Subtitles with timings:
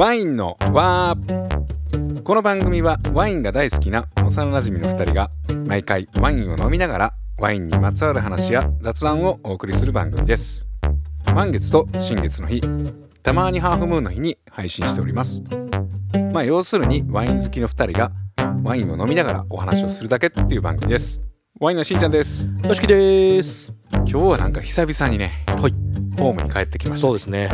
[0.00, 5.30] ワインのわーこの番組はワインが大好きな幼馴染の2人が
[5.66, 10.70] 毎回ワインを飲みながらワインにまつわる話や雑談をお送りする番組です。
[11.34, 12.62] 満月と新月の日
[13.22, 15.44] たまにハーフムーンの日に配信しております。
[16.32, 18.10] まあ要するにワイン好きの2人が
[18.62, 21.22] ワインを飲みながらお話をするだけっていう番組です。
[21.60, 22.48] ワインのしんちゃんです。
[22.64, 23.74] よしきです。
[23.92, 25.74] 今日はなんか久々にねはい。
[26.18, 27.06] ホームに帰ってきました。
[27.06, 27.50] そうですね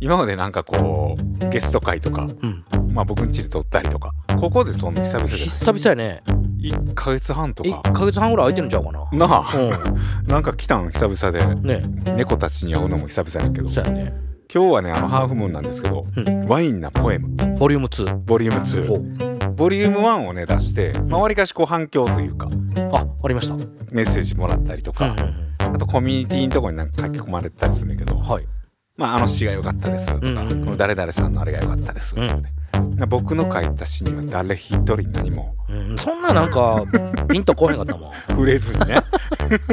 [0.00, 2.64] 今までなんかこうゲスト会とかうん。
[2.92, 5.46] まあ僕ん家で撮ったりとかここで撮んの久々じゃない？
[5.48, 6.22] 久々やね。
[6.60, 7.68] 1ヶ月半とか。
[7.70, 9.26] 1ヶ月半ぐらい空いてるんちゃうかな。
[9.28, 9.52] なあ。
[9.56, 9.70] う
[10.30, 11.82] なんか来たん久々んね。
[12.04, 13.68] で猫たちに会うのも久々やけど。
[13.68, 14.12] そうやね。
[14.52, 16.46] 今日はねあのハーフムーンなんですけど、うん。
[16.48, 17.28] ワインなポエム。
[17.58, 22.48] ボリューム2ボリュームほ2ボリューム1をね出してわりかしこう反響というか
[22.92, 23.54] あありました。
[23.54, 25.74] うんメッセージもらったりとか、うんうん。
[25.74, 28.46] あとコミュニティのとこになんか書き込まれてたりするんだけど、はい
[28.98, 30.36] まああの詩が良かったですとか、うん
[30.68, 32.14] うん誰々さんのあれが良かったです。
[32.14, 32.36] とか
[32.96, 35.54] で、僕の書いた詩には誰一人何も。
[35.68, 35.96] うん。
[35.98, 36.82] そんななんか
[37.30, 38.12] ピンとこへんかったもん。
[38.28, 38.96] 触れずにね。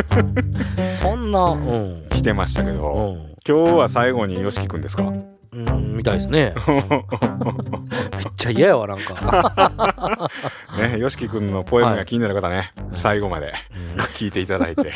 [1.01, 2.05] そんなうん。
[2.11, 3.35] 来てましたけど、うん。
[3.47, 5.03] 今日は最後によしきくんですか？
[5.03, 6.53] うんみたいですね。
[6.67, 10.29] めっちゃ嫌やわなんか。
[10.77, 13.53] ねよしきくんのポエムが気になる方ね、最後まで
[13.95, 14.01] うん。
[14.01, 14.91] 聞いていただいて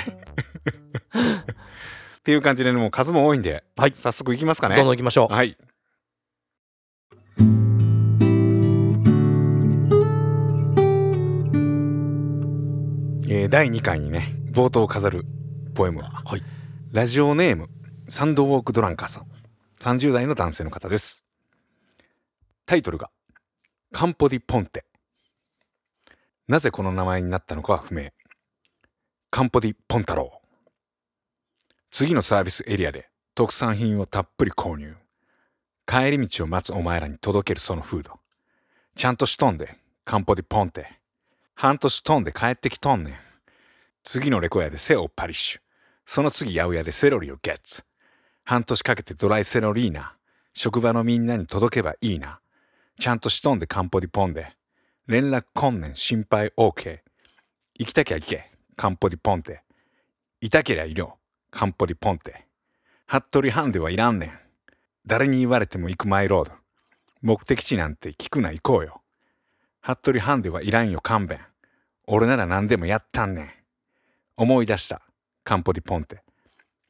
[2.19, 3.91] っていう感じでねもう数も多いんで、はい。
[3.95, 4.75] 早速いきますかね。
[4.75, 5.33] どんどん行きましょう。
[5.33, 5.57] はい。
[13.31, 15.25] えー第2回にね冒頭を飾る
[15.75, 16.01] ポエム。
[16.01, 16.43] は、はい。
[16.91, 17.69] ラジオネーム
[18.09, 19.25] サンドウォークドランカーさん。
[19.79, 21.23] 30代の男性の方です。
[22.65, 23.09] タイトルが
[23.93, 24.85] 「カンポディ・ポンテ」
[26.49, 28.09] なぜこの名前になったのかは不明。
[29.31, 30.39] カンポディ・ポン太郎
[31.92, 34.95] 次のサービスエリアで特産品をたっぷり購入。
[35.86, 38.20] 帰り道を待つお前らに届けるそのフード
[38.95, 39.77] ちゃんとしとんで。
[40.05, 41.00] カンポディ・ポンテ
[41.54, 43.16] 半年とんで帰ってきとんねん。
[44.04, 45.61] 次のレコヤでセオパリッシュ。
[46.04, 47.83] その次八百屋でセロリをゲッツ。
[48.44, 50.16] 半年かけてドライセロリーナ。
[50.54, 52.39] 職場のみんなに届けばいいな。
[53.00, 54.56] ちゃんとしとんでカンポディポンで。
[55.06, 57.00] 連絡こんねん心配 OK
[57.76, 58.52] 行きたきゃ行け。
[58.76, 59.61] カンポディポンテ
[60.42, 61.18] いたけりゃいろ
[61.52, 62.45] カンポディポンテ。
[63.08, 64.39] 服部ハンデはいらんねん。
[65.05, 66.52] 誰に言われても行くマイロード。
[67.21, 69.02] 目的地なんて聞くな行こうよ。
[69.82, 71.39] 服部ハンデはいらんよ勘弁。
[72.05, 73.49] 俺なら何でもやったんねん。
[74.38, 75.02] 思い出した。
[75.43, 76.23] カンポディポンテ。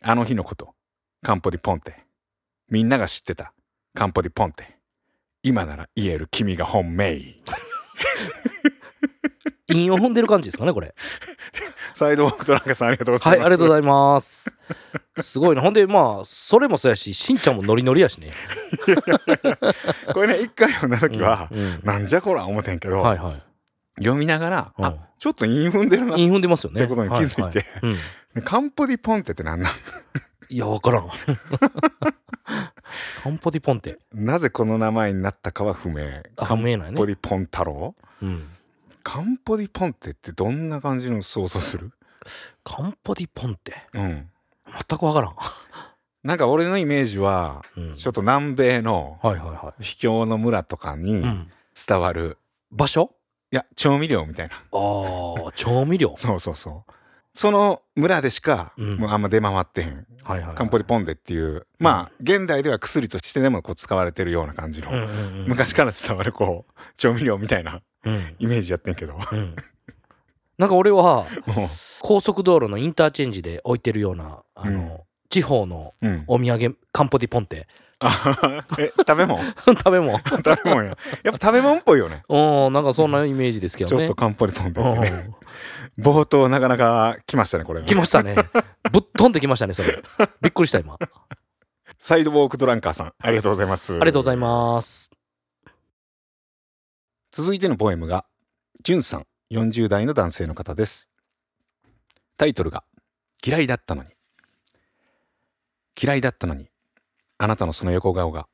[0.01, 0.75] あの日のこと。
[1.23, 1.95] カンポディポンテ。
[2.69, 3.53] みんなが知ってた。
[3.93, 4.77] カンポディポンテ。
[5.41, 7.37] 今なら言える君が本命。
[9.73, 10.93] 韻を踏んでる感じですかねこれ。
[11.93, 13.45] サイドウォークトランカさんありがとうござはいいます。
[13.45, 14.55] ありがとうございます。
[15.21, 18.31] すごいなほんでまあそれもそうやししんちゃんもノリノリやしね。
[20.13, 21.79] これね一回読んだ時は、うんうん。
[21.83, 23.41] なんじゃこら思ってんけど、はいはい。
[23.99, 24.85] 読みながら、うん。
[24.85, 26.81] あちょっと韻踏んでるなっ韻踏んでますよね。
[26.81, 27.95] てことに気づいて、はは
[28.35, 28.43] うん。
[28.43, 29.71] カンポディポンテって何なん？
[30.49, 31.09] いやわからん。
[33.21, 33.99] カンポディポンテ。
[34.13, 36.05] なぜこの名前になったかは不明。
[36.37, 36.97] あカン不明なんやね。
[36.97, 37.95] ポディポン太郎？
[38.21, 38.47] うん
[39.03, 41.91] カンポディポンテってどんな感じの想像する？
[42.63, 43.73] カンポディポンテ？
[43.93, 44.29] うん。
[44.87, 45.35] 全くわからん、
[46.23, 51.49] なんか俺のイメージはうん、ちょっと南米のはいはいは秘境の村とかにい、うん、
[51.87, 52.37] 伝わる、
[52.71, 53.11] 場所？
[53.51, 54.55] いや調味料みたいな。
[54.71, 56.13] あー調味料？
[56.17, 56.91] そうそうそう。
[57.33, 58.97] その村でしか、うん。
[58.97, 60.05] もうあんま出回ってへん。
[60.23, 65.07] はいはい、はい、カンポディポンデっていうまあ現代では薬としてでもこう使われてるような感じの、うんうんう
[65.45, 67.81] ん、昔から伝わるこう調味料みたいなうん
[68.39, 69.13] イメージやってんけど。
[69.13, 69.55] もうん、
[70.57, 71.51] なんか俺はう。
[72.01, 74.97] 高速道路のインターチェンジで置いてるようなあの、うん。
[75.29, 76.23] 地方のうん。
[76.27, 77.67] お土産カンポディポンテ。
[78.01, 79.43] あえ食べ物？
[79.67, 80.17] 食べ物。
[80.19, 80.97] 食べ物や。
[81.23, 82.23] やっぱ食べ物っぽいよね。
[82.29, 85.33] うんなんかそんなイメージですけちょっどねとカンポディポンデってね。
[85.97, 86.03] うん。
[86.03, 87.85] 冒頭なかなか来ましたねこれね。
[87.85, 88.35] 来ましたね。
[88.91, 90.01] ぶっ飛んできましたねそれ。
[90.41, 90.93] びっくりした今。
[90.93, 90.97] あ
[91.97, 93.93] サイドウォークドランカーさんありがとうございます。
[93.93, 95.18] りがとうございます
[97.31, 98.25] 続いてのポエムが
[98.83, 101.11] じゅんさん40代の男性の方です。
[102.37, 102.83] タイトルが
[103.45, 104.09] 嫌いだったのに。
[106.01, 106.69] 嫌いだったのに
[107.37, 108.47] あなたのその横顔が。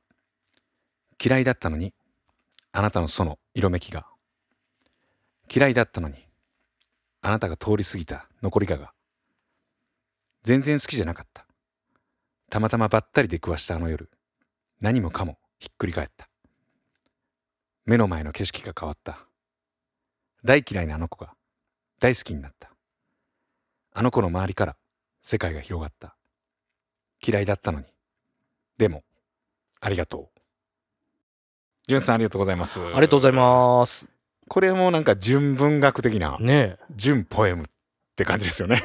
[1.23, 1.93] 嫌いだったのに
[2.73, 4.07] あなたのその色めきが。
[5.49, 6.27] 嫌いだったのに
[7.21, 8.91] あなたが通り過ぎた残りがが。
[10.43, 11.47] 全然好きじゃなかった。
[12.49, 14.09] たまたまばったり出くわしたあの夜
[14.81, 16.27] 何もかもひっくり返った。
[17.85, 19.19] 目の前の景色が変わった。
[20.43, 21.33] 大嫌いなあの子が
[21.99, 22.71] 大好きになった。
[23.93, 24.75] あの子の周りから
[25.21, 26.15] 世界が広がった。
[27.25, 27.85] 嫌いだったのに。
[28.77, 29.03] でも
[29.81, 30.39] ありがとう。
[31.87, 32.79] じゅんさんありがとうございます。
[32.81, 34.09] ありがとうございます。
[34.47, 36.79] これもなんか純文学的なねえ。
[36.95, 37.65] 純ポエムっ
[38.15, 38.81] て感じですよね。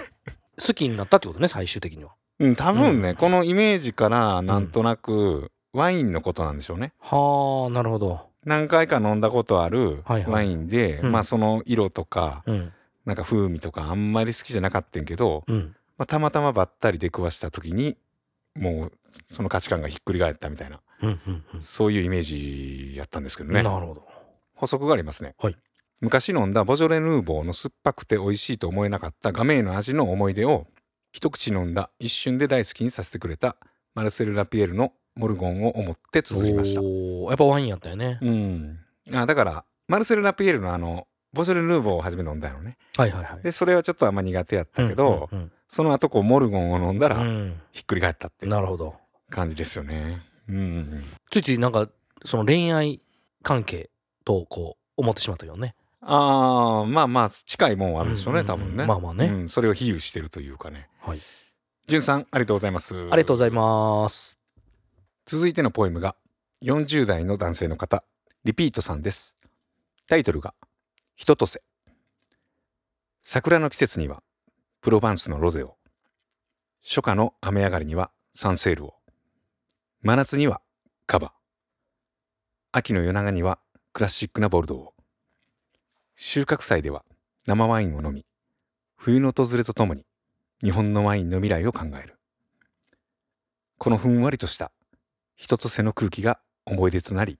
[0.58, 2.12] 好きになったってことね最終的には。
[2.38, 3.17] うん多分ね、うん。
[3.17, 6.93] このイメージからなんとなくワインのことなんでしょうね。
[6.99, 10.33] はあなるほど何回か飲んだことあるはいはい。
[10.33, 11.13] ワインで、うん。
[11.13, 12.73] まあその色とかうん。
[13.07, 15.75] なんか風味とかあんまり好きじゃなかったんけど、うん。
[15.97, 17.97] まあ、たまたまばったり出くわした時に
[18.57, 18.93] もう
[19.31, 21.63] その価値観がひっくり返ったみたいなうんうんうん。
[21.63, 23.63] そういうイメージやったんですけどね。
[23.63, 24.07] なるほど。
[24.55, 25.57] 補足がありますね、はい。
[26.01, 30.67] 昔飲んだボジョレ・ヌーボーの酸っぱくて美味しいと思えなかったガメーの味の思い出を
[31.13, 33.57] 一口飲んだ一瞬で大好きにさせてくれた
[33.95, 36.81] マルセル・ラピエールのモルゴンを思って綴りました。
[36.81, 38.19] おーやっぱワインやったよね。
[38.22, 38.78] うん。
[39.12, 42.78] あだからマルセル・ラピエールのあのボジョレ・ヌーボーを初め飲んだのね。
[42.96, 43.43] はいはいはい。
[43.43, 47.61] でそれはちょっとあんま苦手やったけど、うんうんその後こうモルゴンを飲んだらうん。
[47.70, 48.96] ひっくり返ったってなるほど。
[49.31, 50.20] 感じですよね。
[50.49, 51.05] うん。
[51.31, 51.88] ついついなんか
[52.25, 53.00] その恋愛
[53.44, 53.88] 関係
[54.25, 55.76] とこう思ってしまったよね。
[56.00, 58.62] ああまあまあ近いもんはあるでしょうね、うんうんうん。
[58.62, 58.87] 多分ね。
[58.87, 59.26] まあまあね。
[59.26, 60.88] うん、それを比喩してるというかね。
[61.02, 61.20] はい。
[61.87, 62.96] じゅんさんありがとうございます。
[62.96, 64.40] ありがとうございます
[65.32, 66.17] 続いてのポエムが
[66.65, 68.03] 40代の男性の方
[68.43, 69.38] リピートさんです。
[70.09, 70.55] タイトルが
[71.15, 71.62] 「人ととせ」
[73.23, 74.25] 桜の季節には
[74.81, 75.79] プロバンスのロゼを。
[76.82, 78.97] 初夏の雨上がりにはサンセールを。
[80.03, 80.62] 真夏には
[81.06, 81.32] カバ
[82.73, 83.61] 秋の夜長には
[83.93, 84.94] クラシックなボルドーを。
[86.17, 87.05] 収穫祭では
[87.47, 88.27] 生ワインを飲み
[88.97, 90.05] 冬の訪れとともに
[90.61, 92.19] 日本のワインの未来を考える。
[93.79, 94.73] このふんわりとした
[95.41, 97.39] 一つ背の空気が思い出となり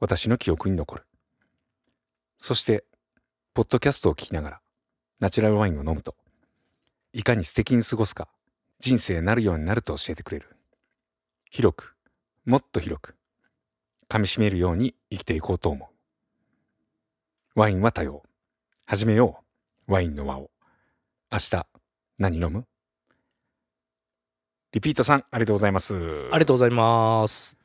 [0.00, 1.06] 私の記憶に残る。
[2.38, 2.84] そして
[3.54, 4.60] ポッドキャストを聞きながら
[5.20, 6.16] ナチュラルワインを飲むと
[7.12, 8.26] いかに素敵に過ごすか
[8.80, 10.56] 人生なるようになると教えてくれる。
[11.48, 11.94] 広く
[12.44, 13.14] もっと広く
[14.08, 15.88] 噛みしめるように生きていこうと思
[17.54, 17.60] う。
[17.60, 18.24] ワインは多様。
[18.86, 19.44] 始めよ
[19.88, 19.92] う。
[19.92, 20.50] ワインの輪を。
[21.30, 21.66] 明日
[22.18, 22.66] 何飲む？
[24.76, 25.94] リピートさんありがとうございます。
[25.96, 27.56] ありがとうございます。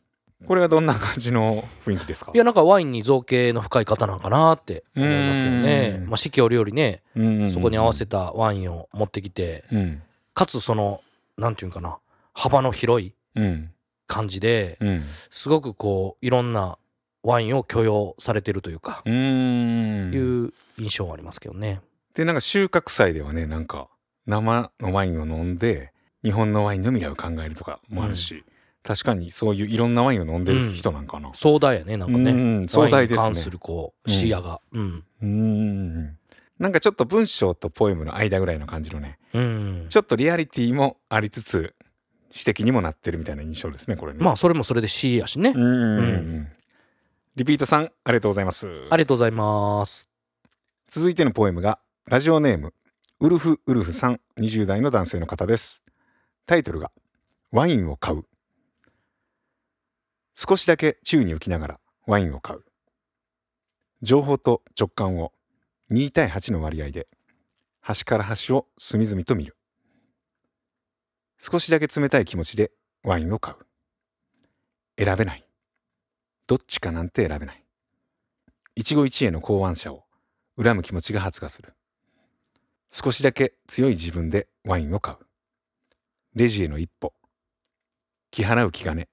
[0.48, 2.32] これはどんな感じの雰囲気ですか？
[2.34, 5.62] いやなんかワインに造形の深い方なんかなって思いますけどうん。
[5.62, 7.52] ねまあ四季折々ねうん。
[7.52, 10.02] そこに合わせたワインを持ってきてうん。
[10.34, 11.02] かつその
[11.38, 11.98] なんていうんかな
[12.34, 13.72] 幅の広いうん。
[14.08, 15.04] 感じでうん。
[15.32, 16.78] すごくこういろんな
[17.24, 20.14] ワインを許容されてるというかうん。
[20.14, 21.82] いう印象はありますけどね。
[22.14, 23.90] でなんか収穫祭ではねなんか
[24.26, 25.91] 生のワインを飲んで
[26.24, 28.44] 日本のワインの未来を考えるとかもあるし、
[28.84, 32.32] 確かにそういういろんなワインを飲んでる人なんかな、壮大やねなんかね。
[32.32, 33.28] うん壮大ですね。
[33.28, 34.62] 関するこう視野が。
[34.72, 35.04] うん。
[35.22, 36.18] うん。
[36.60, 39.18] なんかちょっと文章とポエムの間ぐらいの感じのね。
[39.34, 39.86] うん。
[39.90, 41.74] ちょっとリアリティもありつつ
[42.30, 44.20] 詩的にもなってるみたいな印象ですねこれね。
[44.22, 45.54] まあそれもそれで詩やしね。
[45.56, 45.62] うん。
[45.62, 45.70] うん。
[45.70, 46.48] うんうん
[47.34, 48.68] リピートさんありがとうございます。
[48.90, 50.10] ありがとうございます。
[50.90, 51.80] 続いてのポエムが
[52.10, 52.74] ラジオネーム
[53.22, 55.82] ウルフウルフさん20代の男性の方です
[56.46, 56.92] タイトルが
[57.52, 58.26] ワインを買う。
[60.34, 62.64] 少しだけ宙に浮きながらワインを買う。
[64.02, 65.32] 情報と直感を
[65.92, 67.08] 2対8の割合で
[67.82, 69.58] 端から端を隅々と見る。
[71.38, 72.72] 少しだけ冷たい気持ちで
[73.04, 75.04] ワインを買う。
[75.04, 75.46] 選べない。
[76.48, 77.64] どっちかなんて選べない。
[78.76, 80.04] 一期一会の考案者を
[80.62, 81.74] 恨む気持ちが発芽する。
[82.90, 85.31] 少しだけ強い自分でワインを買う。
[86.34, 87.14] レジへの一歩。
[88.32, 89.10] 気払う気兼ね。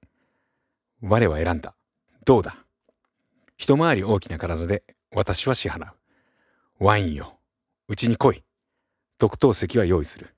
[1.02, 1.74] 我は選んだ。
[2.24, 2.56] どうだ。
[3.56, 5.92] 一回り大きな体で私は支払う。
[6.78, 7.38] ワインよ。
[7.88, 8.44] うちに来い。
[9.18, 10.32] 特等席は用意する。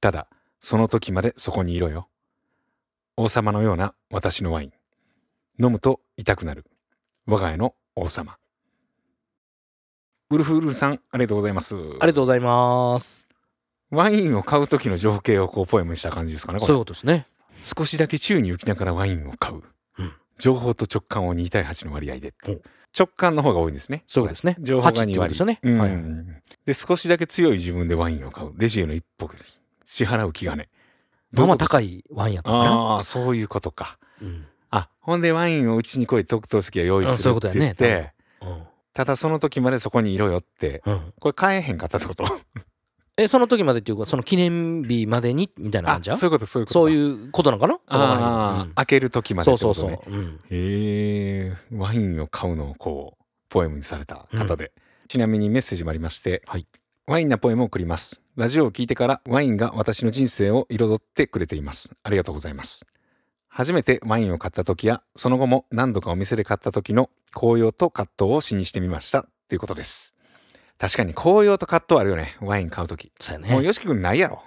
[0.00, 0.28] ただ
[0.60, 2.08] その時までそこにいろよ。
[3.16, 4.72] 王様のような私のワイン。
[5.64, 6.64] 飲むと痛くなる。
[7.26, 8.36] 我が家の王様。
[10.30, 11.74] ウルフウルフさんありがとうございます。
[11.74, 13.25] ありがとうございます。
[13.90, 17.26] ワインを買う時の情景をこうポエムにした感じですかねそういうことですね。
[17.62, 19.62] 少しだけ宙に浮きながらワインを買う、
[19.98, 20.12] うん。
[20.38, 22.34] 情報と直感を2対8の割合で。
[22.46, 22.60] お
[22.98, 24.04] 直感の方が多いんですね。
[24.06, 24.56] そうですね。
[24.60, 25.58] 情報が8って2割ですよね。
[25.62, 25.78] うん。
[25.78, 25.90] はい
[26.64, 28.52] で少しだけ強い自分でワインを買う。
[28.56, 29.30] レジへの一歩
[29.86, 30.68] 支払う気兼ね。
[31.32, 32.64] まあまあ高いいワインやったかな。
[32.64, 33.98] ああそういうことか。
[34.20, 34.46] うん。
[34.70, 37.60] あほんでワインをうちに来い特等席は用意うんするってそういうことやね。
[37.60, 38.12] 言って、
[38.42, 38.62] うん
[38.92, 40.82] ただその時までそこにいろよって。
[40.86, 41.12] うん。
[41.20, 42.24] これ買えへんかったってこと？
[43.18, 46.72] えその時までっていうかその記念日までにみたいなあ感じそういうことそういうこと。
[46.74, 47.74] そうういうことなのかな？
[47.86, 48.72] ああ、うん。
[48.74, 50.00] 開ける時までそうそうそう。
[50.06, 50.40] うん。
[50.50, 54.72] へえワインを買うのをこうポエムにされた方で、
[55.08, 56.66] ちなみにメッセージもありまして、はい。
[57.06, 58.22] ワインなポエムを送ります。
[58.36, 61.94] ラジオを聞いてからワインが私の人生を彩ってくれています。
[62.02, 62.86] ありがとうございます。
[63.48, 69.26] 初めてワインを買った時や、その後も何度かお店で買った時の紅葉と葛藤を詩にしてみました。
[69.48, 70.15] ということです。
[70.78, 72.36] 確かに紅葉と葛藤あるよね。
[72.40, 73.12] ワイン買う時。
[73.20, 73.66] そうやもうね。
[73.66, 74.42] よしきくんないやろ。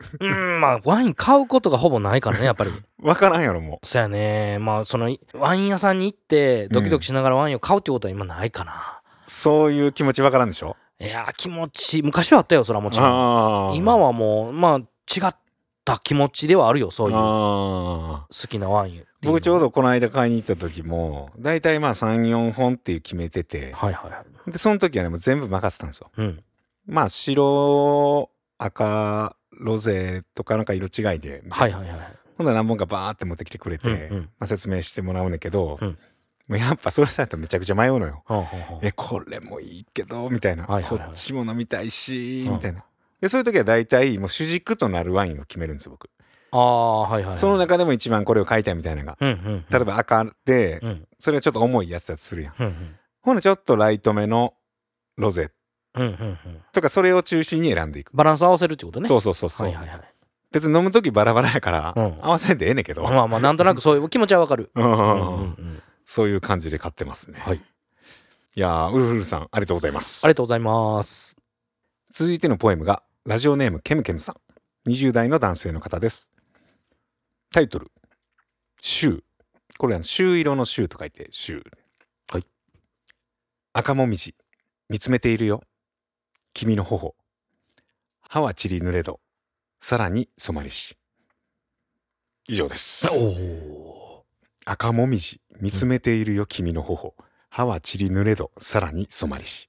[0.18, 2.72] うん、まあ、ワイン買うことがほぼないからね、やっぱり。
[3.02, 4.58] わからんやろ、もそうやね。
[4.58, 9.00] まあ、その、ワイン屋さんに行って、ドキドキしながらワインを買うってことは今ないかな。
[9.26, 9.30] う。
[9.30, 10.76] そういう気持ちわからんでしょ？
[10.98, 13.76] いやー、気持ち、昔はあったよ、それはもちろん。
[13.76, 14.82] 今はもう、まあ、違
[15.28, 15.36] っ
[15.84, 19.04] た気持ちではあるよ、そういう好きなワイン。
[19.22, 24.50] 僕ちょうどこの間買いに行った時も、だいたいまあ3、4本っていう決めてて、はいはいはい。
[24.50, 26.10] で、その時はね、もう全部任せたんですよ。
[26.16, 26.42] うん。
[26.86, 31.98] まあ白赤ロゼとかなんか色違いで、はいはいはい。
[32.38, 35.98] ほんなら何本かバーって持ってきてくれて、うんうんまあ、説明してもらうねんけど、うん
[36.48, 38.24] もうやっぱそれされたらめちゃくちゃ迷うのよ。
[38.82, 42.82] えこれもいいけどみたいな、こっちも飲みたいし、うんみたいな。
[43.20, 46.10] でそういう時は大体もう主軸となるワインを決めるんですよ僕、
[46.52, 47.36] ああ、はいはいはい。
[47.36, 49.64] その中でも一番これを買いたいみたいなのがうんうん。
[49.70, 51.08] 例えば赤で、うん。
[51.18, 52.96] それはちょっと重いやつだとするやんうんうん。
[53.22, 54.54] ほなちょっとライトめの
[55.16, 55.52] ロゼ
[55.94, 56.38] うんうんうん。
[56.72, 59.08] とかそれを中心に選んでいく、バランス合わせるってことね。
[59.08, 60.00] そうそうそうそう、はいはいはい。
[60.52, 64.70] 別に飲む時バラバラやから、うん合わせんでええねんけど、まあまあ、なんとなくそういう 気持ちはわかる。
[64.74, 65.82] うんうんうんうんうんうん。
[66.04, 67.38] そういう感じで買ってますね。
[67.40, 67.56] はい。
[67.56, 70.24] いやーウルフルさんありがとうございます。
[70.26, 71.36] ありがとうございます。
[72.12, 76.32] 続いてのポエムがラジオネームケムケムさん20代の男性の方です。
[77.52, 77.90] タイトル
[78.78, 79.24] 「秋」
[79.76, 81.54] これは秋色の秋と書いて秋。
[81.54, 82.46] はい。
[83.72, 84.36] 赤もみじ。
[84.88, 85.62] 見つめているよ。
[86.52, 87.16] 君の頬。
[88.20, 89.20] 歯は散りぬれど。
[89.80, 90.96] さらに染まりし。
[92.46, 93.08] 以上です。
[93.12, 94.26] おお。
[94.64, 95.40] 赤もみじ。
[95.60, 97.14] 見つめているよ君の頬。
[97.48, 98.52] 歯は散りぬれど。
[98.58, 99.68] さらに染まりし。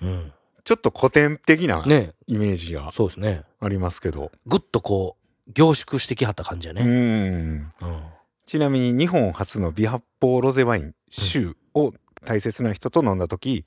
[0.00, 0.32] うん。
[0.62, 2.12] ちょっと古典的なね。
[2.26, 3.42] イメージがそうですね。
[3.58, 6.82] ありますけど、ぐっとこう、凝縮してきはった感じやうね。
[6.84, 7.72] んうん。
[8.46, 11.92] ちなみに日本初の微発泡ロゼワイン「秋」を
[12.24, 13.64] 大切な人と飲んだ時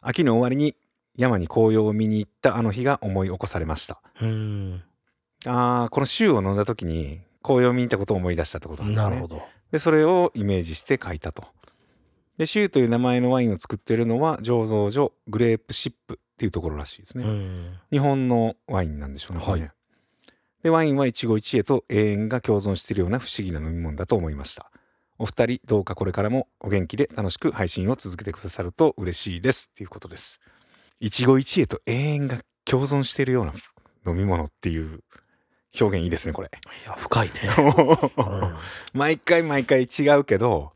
[0.00, 0.76] 秋の終わりに
[1.16, 4.82] 山に紅葉を見に行ったあの日が思い起こされましたうん。
[5.46, 9.42] あーこの「秋」を飲んだ時に紅葉を見に行ったことを思い出したってことなんですねなるほど。
[9.70, 11.46] でそれをイメージして書いたと
[12.36, 17.78] で「秋」という名前のワインを作っているのは醸造所グレープシップっていうところらしいですね、うん。
[17.90, 19.44] 日本のワインなんでしょうね。
[19.44, 19.70] はい
[20.62, 24.70] でワインは一期一会と永遠が共存しているような不思議な飲み物だと思いました。
[25.18, 30.40] お二人どうかこれからもお元気で楽しく配信を続けてくださると嬉しいですっていうことです。
[31.00, 33.52] 一期一会と永遠が共存しているような
[34.06, 35.02] 飲み物っていう
[35.80, 36.50] 表現いいですねこれ。
[36.84, 37.34] いや、深いね。
[38.16, 38.54] う ん
[38.92, 40.72] 毎回毎回違うけど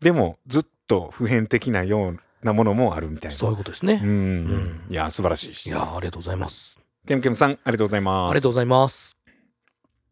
[0.00, 3.36] でもずっと普遍的なようなものもあるみたいな。
[3.36, 4.06] そういうことですねう。
[4.06, 5.68] ん、うんいや素晴らしい。
[5.68, 6.78] いや、ありがとうございます。
[7.06, 8.30] ケムケムさんありがとうございます。
[8.30, 9.17] ありがとうございます。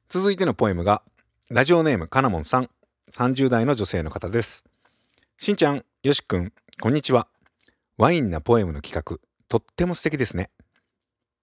[0.09, 1.03] 続いてのポエムが
[1.51, 2.71] ラジオネームかなもんさん
[3.11, 4.65] 30代の女性の方です。
[5.37, 7.27] しんちゃんよしくんこんにちは。
[7.99, 10.51] ワインなポエムの企画とっても素敵ですね。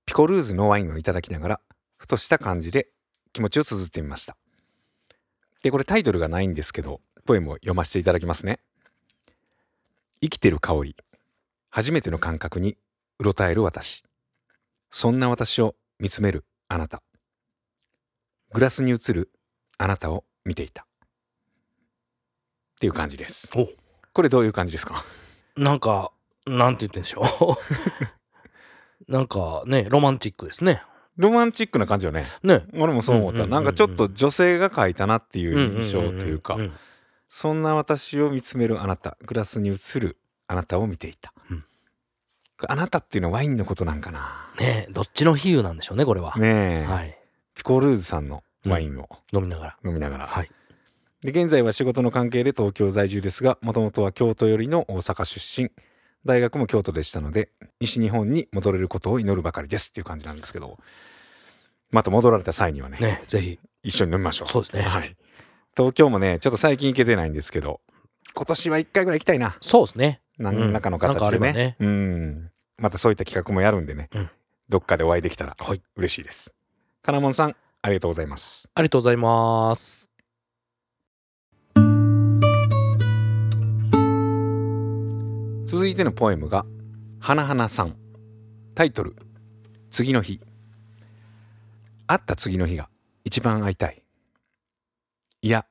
[0.05, 1.59] ピコルーズのワインをいただきながら
[1.97, 2.87] ふとした感じで
[3.33, 4.37] 気持ちを綴ってみました。
[5.61, 8.61] でこれタイトルがないんですけどポエムを読ませていただきますね。
[10.21, 10.95] 生きてる香り
[11.69, 12.77] 初めての感覚に
[13.19, 14.05] うろたえる私。
[14.89, 17.03] そんな私を見つめるあなた。
[18.53, 19.31] グラスに映る
[19.77, 20.83] あなたを見ていた。
[20.83, 20.85] っ
[22.79, 23.49] ていう感じです。
[23.57, 23.67] お
[24.13, 25.03] これどういう感じですか？
[25.57, 26.11] なんか、
[26.45, 27.57] なんて言ってんでしょ
[29.07, 29.11] う。
[29.11, 30.83] なんかね、ロマンチックですね。
[31.17, 32.25] ロマンチックな感じよね。
[32.41, 32.65] ね。
[32.75, 33.39] 俺もそう思った。
[33.39, 36.57] うんうんなんかちょっと女性が描いたなっていう印象というか
[37.27, 40.17] そんな私を見つめるあなた、グラスに映る
[40.47, 41.33] あなたを見ていた。
[41.49, 41.65] うん
[42.65, 44.49] あなたっていうのはワインのことなんかな。
[44.57, 46.33] ねどっちの比喩なんでしょうね、これは。
[46.37, 47.19] ねえ、はい。
[47.55, 49.77] ピコルーズさんのワインを飲みながら。
[49.85, 50.27] 飲みながら。
[50.27, 50.49] はい。
[51.21, 55.71] で現在は仕事の関係で東京在住ですがもともとは京都寄りの大阪出身。
[56.25, 57.49] 大学も京都でしたので
[57.81, 59.89] 西日本に戻れることを祈るばかりです。
[59.89, 60.77] っていう感じなんですけど。
[61.91, 63.59] また戻られた際にはねね、ぜひ。
[63.83, 64.47] 一緒に飲みましょう。
[64.47, 64.81] そうですね。
[64.81, 65.15] はい、
[65.77, 67.81] 東京もねちょっと最近行けてないんですけど
[68.33, 69.55] 今年は一回ぐらい行きたいな。
[69.61, 70.21] そうですね。
[70.39, 72.51] 何らかの形でね,、うん。
[72.79, 74.29] またそういった企画もやるんでね、うん。
[74.69, 75.81] どっかでお会いできたらはい。
[75.95, 76.55] 嬉しいです
[77.05, 78.71] 金門さんありがとうございます。
[78.73, 80.09] ありがとうございます。
[85.65, 86.65] 続いてのポエムが
[87.19, 87.97] 「花々さん」
[88.73, 89.17] タイトル
[89.91, 90.39] 「次の日」
[92.07, 92.89] 会った次の日が
[93.25, 94.01] 一番会いたい。
[95.41, 95.65] いや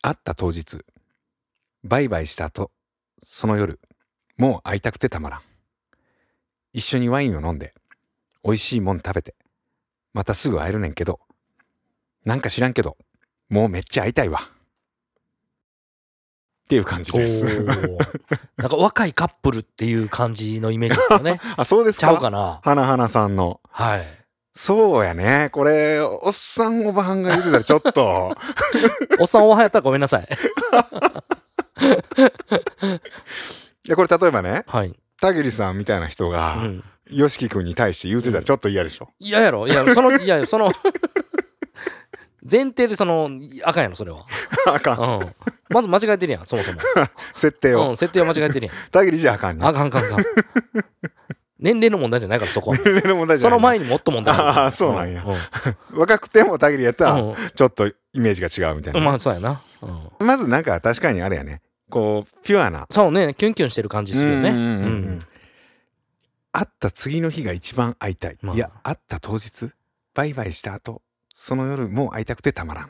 [0.00, 0.86] 会った当日
[1.84, 2.70] バイバイした後
[3.22, 3.78] その夜
[4.38, 5.42] もう会いたくてたまらん。
[6.72, 7.74] 一緒にワインを飲んで
[8.42, 9.34] 美味しいもん食べて
[10.16, 11.20] またすぐ会えるねんけど。
[12.24, 12.96] なんか知らんけど
[13.50, 14.40] もうめっちゃ会いたいわ。
[14.40, 14.44] っ
[16.68, 17.46] ていう感じおです。
[17.46, 17.98] ー。
[18.56, 21.38] なんか若いカップルっていう感じのイメージですよね。
[21.58, 22.60] あそうですちゃうかかな？
[22.64, 23.60] 花花さんの。
[23.70, 24.06] はい。
[24.54, 25.50] そうやね。
[25.52, 28.34] これおっさんおばはんが言ってたらちょっと。
[29.20, 30.22] おっさんおはやったらごめんなさい。
[30.22, 30.26] い
[33.90, 36.32] やこれ例えばねはい、田切さんみたいな人う
[37.10, 39.66] がん、YOSHIKI 君に対して言うてたらちょっと嫌でしょ、嫌やろ？
[39.66, 40.70] いやそのいやその
[42.48, 43.28] 前提でその
[43.64, 44.24] あかんやろそれは、
[44.66, 45.00] あかん。
[45.00, 45.34] うん、
[45.68, 46.78] まず間違えてるやんそもそも、
[47.34, 48.76] 設定を、うん、設定は間違えてるやん。
[48.90, 50.24] 田切じゃあかんねあかんあかんあかん。
[51.58, 52.76] 年齢の問題じゃないからそこは。
[52.76, 53.58] 年齢の問題じゃない。
[53.58, 54.48] その前にもっと問題ある。
[54.48, 55.24] あーそうなんや。
[55.24, 57.34] う若くても田切やったらうん。
[57.54, 61.62] ちょっとイメージが違うみたいな、うんまあそうやな、うん、まずなんか確かにあれやね。
[61.90, 62.86] こうピュアな。
[62.90, 64.50] そうねキュンキュンしてる感じするよね。
[64.50, 64.82] うんうんうんうん。
[64.82, 65.22] うん
[66.56, 68.56] 会った次の日が一番会いたい、まあ。
[68.56, 69.70] いや会った当日
[70.14, 71.02] バイバイした後
[71.34, 72.84] その夜もう会いたくてたまらん。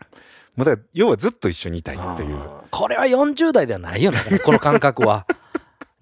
[0.54, 2.38] もうだから要はずっと一緒にいたいっていう。
[2.70, 5.26] これは40代ではないよね この感覚は。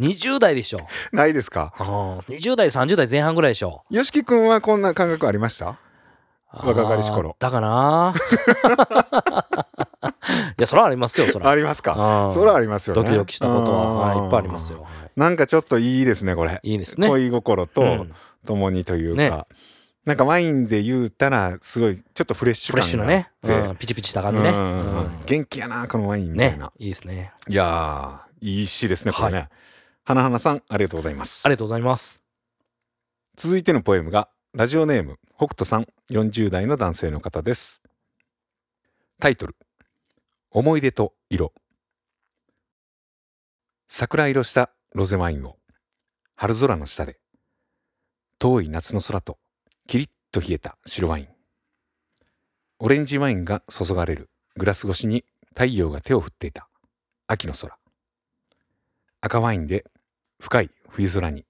[0.01, 0.81] 20代でしょ。
[1.13, 1.73] ないですか？
[1.79, 2.19] あー。
[2.37, 3.85] 20代30代前半ぐらいでしょ。
[3.91, 5.79] よしきくんはこんな感覚ありました？
[6.53, 7.35] 若かりし頃。
[7.39, 8.15] だかな
[10.59, 11.47] いやそれはありますよそれ。
[11.47, 12.29] ありますか？
[12.31, 13.03] それはありますよね。
[13.03, 14.87] ドキドキしたことは、はい、いっぱいありますよ。
[15.17, 16.61] なんかちょっといいですねこれ。
[16.63, 17.09] い、いいですね。
[17.09, 18.13] 恋心とうん。
[18.47, 19.45] 共にというか、ね。
[20.05, 24.97] なんかワインで言うたらすごいちょっとフレッシュフレッシュなね、うん、ピチピチした感じね、うんうんうん。
[24.99, 25.11] うん。
[25.25, 27.33] 元気やなこのワインみたいねな、いいですね。
[27.49, 29.51] いやーいい詩ですねこれね、は
[30.05, 31.47] 花花さんありがとうございます。
[31.47, 32.23] ありがとうございます。
[33.37, 37.81] 続いてのポエムがラジオネーム北斗さん40代の男性の方です。
[39.21, 39.57] タイトル
[40.57, 41.53] 思い出と色。
[43.89, 45.57] 桜色したロゼワインを
[46.37, 47.19] 春空の下で
[48.39, 49.39] 遠い夏の空と
[49.89, 51.29] キリッと冷えた白ワイン。
[52.79, 56.69] オレンジワインが注がれるグラス越しに太陽が手を振っていた
[57.27, 57.77] 秋の空。
[59.23, 59.85] 赤ワインで
[60.39, 61.45] 深い冬空に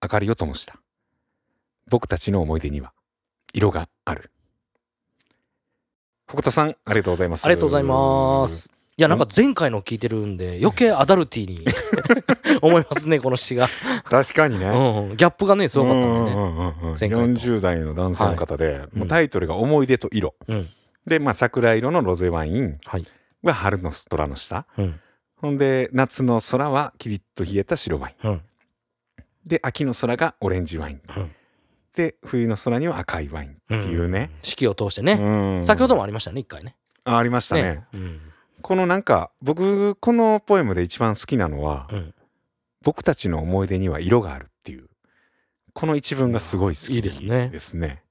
[0.00, 0.76] 明かりを灯した。
[1.90, 2.92] 僕たちの思い出には
[3.52, 4.30] 色がある。
[6.26, 7.44] 北斗さんありがとうございます。
[7.44, 8.72] ありがとうございます。
[8.96, 11.66] いやなんか前回の聞いてるんで余計アダルティーに
[12.62, 13.68] 思いますねこの詩が、
[14.04, 15.10] 確かにね、うん。
[15.10, 16.36] うん、ギャップがねすごかったんでね。
[16.36, 16.96] うんうんうんうん。
[16.98, 17.16] 前回と。
[17.16, 20.68] 40代の男性の方で、うんもうタイトルが「思い出と色」うん。
[21.06, 22.78] で、まあ、桜色のロゼワイン。
[22.84, 23.06] はい、
[23.42, 24.66] は春の空の下。
[24.78, 25.00] うん。
[25.36, 28.28] ほんで夏の空はキリッと冷えた白ワイン。
[28.28, 28.42] うん。
[29.44, 31.00] で秋の空がオレンジワイン。
[31.16, 31.30] うん
[31.94, 35.64] で冬の空には赤いワインっていうね、四季を通してね、うん。
[35.64, 36.76] 先ほどもありましたね一回ね。
[37.04, 37.84] あありましたね。
[37.92, 38.20] うん。
[38.62, 42.14] このなんか僕このポエムで一番好きなのは、うん。
[42.82, 44.88] 僕たちの思い出には色があるっていう
[45.72, 47.48] この一文がすごい好きですね。
[47.48, 48.02] ですね。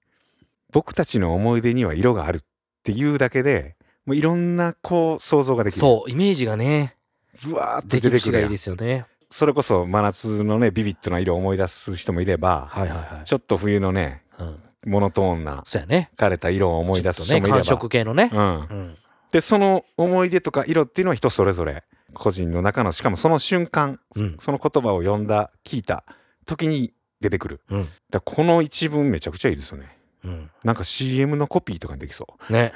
[0.71, 2.41] 僕たちの思い出には色があるっ
[2.83, 5.79] ていうだけでもういろんなこう想像ができる。
[5.79, 6.95] そうイメージがね
[7.43, 16.11] ぶわーっとでき出てくるがいいですよねそれこそ真夏のねビビッドな色を思い出す人もいれば、はいはいはい、ちょっと冬のねうん、モノトーンなね。
[16.17, 18.97] 枯れた色を思い出す人もいれば、寒色系のね、うん、うん、
[19.31, 24.37] でその思い出とか色っていうのは人それぞれ個人の中のしかもその瞬間うん。
[24.39, 26.03] その言葉を読んだ聞いた
[26.45, 27.61] 時に出てくる。
[27.69, 27.89] うん。
[28.11, 29.97] だこの一文めちゃくちゃいいですよね。
[30.23, 30.51] うん。
[30.63, 32.53] なんか CM のコピーとかにできそう。
[32.53, 32.71] ね。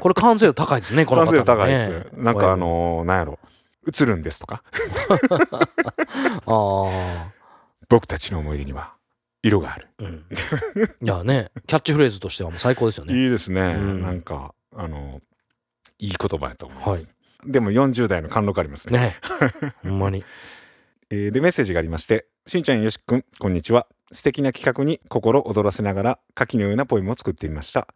[0.00, 3.38] これ完成度高いですねこの 完成度高いです、なんかあのーなんやろ
[3.86, 4.62] 映るんですとか。
[7.88, 8.94] 僕たちの思い出には
[9.42, 9.88] 色がある。
[9.98, 10.24] うん。
[11.02, 13.14] いやねキャッチフレーズとしてはもう最高ですよね。
[13.14, 14.02] いいですね、うん。
[14.02, 15.20] なんかあの
[15.98, 17.08] いい言葉やと思います、
[17.44, 18.98] でも40代の貫禄ありますね。
[18.98, 19.16] ね。
[19.82, 20.24] ほんまに。
[21.10, 23.86] えーでメッセージがありましてしんちゃんよしくんこんにちは。
[24.12, 27.88] 素敵な企画に心躍らせながら下記のようなポエムを作ってみました。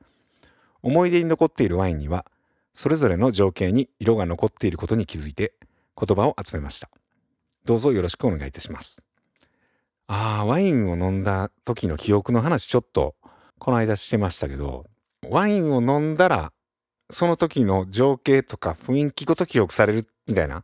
[0.82, 2.26] 思い出に残っているワインには
[2.74, 5.54] それぞれの情景に色が残っていることに気づいて
[5.98, 6.90] 言葉を集めました。
[7.64, 9.02] どうぞよろしくお願いいたします。
[10.08, 13.14] あーワインを飲んだ時の記憶の話ちょっと
[13.58, 14.86] この間してましたけど
[15.28, 16.52] ワインを飲んだら
[17.10, 20.62] その時の情景とか雰囲気ごと記憶されるみたいな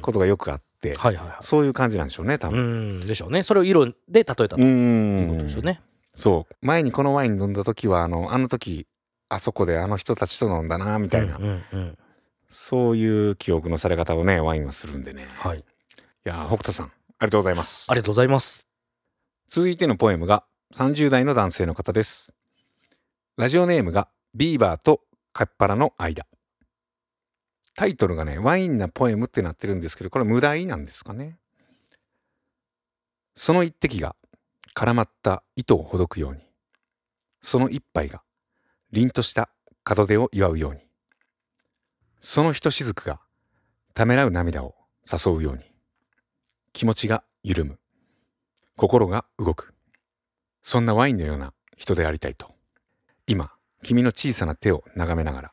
[0.00, 0.94] ことがよくあって、
[1.40, 3.00] そういう感じなんでしょうね多う分。
[3.00, 3.42] んでしょうね。
[3.42, 5.80] それを色で例えたとういうことんですよね。
[6.14, 6.66] そう。
[6.66, 8.86] 前にこのワイン飲んだ時はあのあの時
[9.30, 11.38] あそこであの人たちと飲んだなみたいな、
[12.50, 15.28] そういう記憶のされ方をねワインはするんでね。
[15.36, 15.60] はい。
[15.60, 15.62] い
[16.24, 17.90] やー北斗さんありがとうございます。
[17.90, 18.66] ありがとうございます。
[19.46, 22.34] 続いてのポエムが30代の男性の方です。
[23.36, 25.00] ラジオネームがビーバーと
[25.32, 26.26] カッパラの間。
[27.74, 31.38] タイトルがねワインなポエムってなってるんですけどこれ無題なんですかね。
[33.36, 34.16] その一滴が
[34.74, 36.40] 絡まった糸をほどくように。
[37.42, 38.22] その一杯が
[38.90, 39.50] 凛とした
[39.88, 40.80] 門出を祝うように
[42.20, 43.18] そのひとしずくが
[43.94, 44.74] ためらう涙を
[45.10, 45.64] 誘うように。
[46.72, 47.78] 気持ちが緩む。
[48.76, 49.74] 心が動く。
[50.62, 52.54] そんなワインのような人でありたいと。
[53.26, 53.50] 今
[53.82, 55.52] 君の小さな手を眺めながら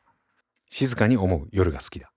[0.70, 2.12] 静かに思う夜が好きだ。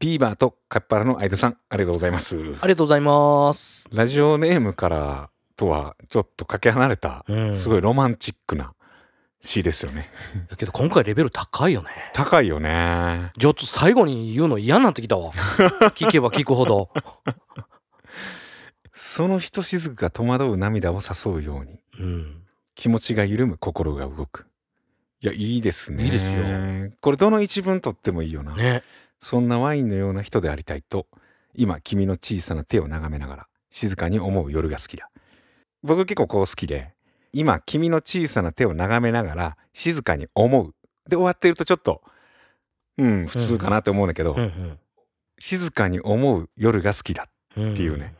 [0.00, 2.36] ビーバーとカッパラの間さんありがとうございます。
[2.36, 3.88] ありがとうございます。
[3.92, 7.56] ラジオネームからとはちょっとかけ離れたうん。
[7.56, 8.74] すごいロマンチックな
[9.40, 10.10] 詩ですよね
[10.50, 11.88] や けど今回レベル高いよね。
[12.12, 15.32] 高いよねちょっと最後に言うの嫌になってきたわ。
[15.94, 16.90] 聞けば聞くほど。
[18.92, 22.42] そのひとしずくが戸惑う涙を誘うようにうん。
[22.74, 24.46] 気持ちが緩む心が動く
[25.22, 26.40] いやいいですねいいですよ
[27.02, 28.82] これどの一文とってもいいよな、ね。
[29.18, 31.06] そんなワインのような人でありたいと
[31.54, 35.10] 今君の小さな手を眺めながら静かに思う夜が好きだ
[35.82, 36.94] 僕結構こう好きで
[37.32, 40.74] 今君の小さな手を眺めながら静かに思う
[41.08, 42.02] で終わってるとちょっと
[42.98, 44.78] うん普通かなって思うんだけど、うん
[45.42, 47.72] 静かに思う夜が好きだうん。
[47.72, 48.14] っていうね。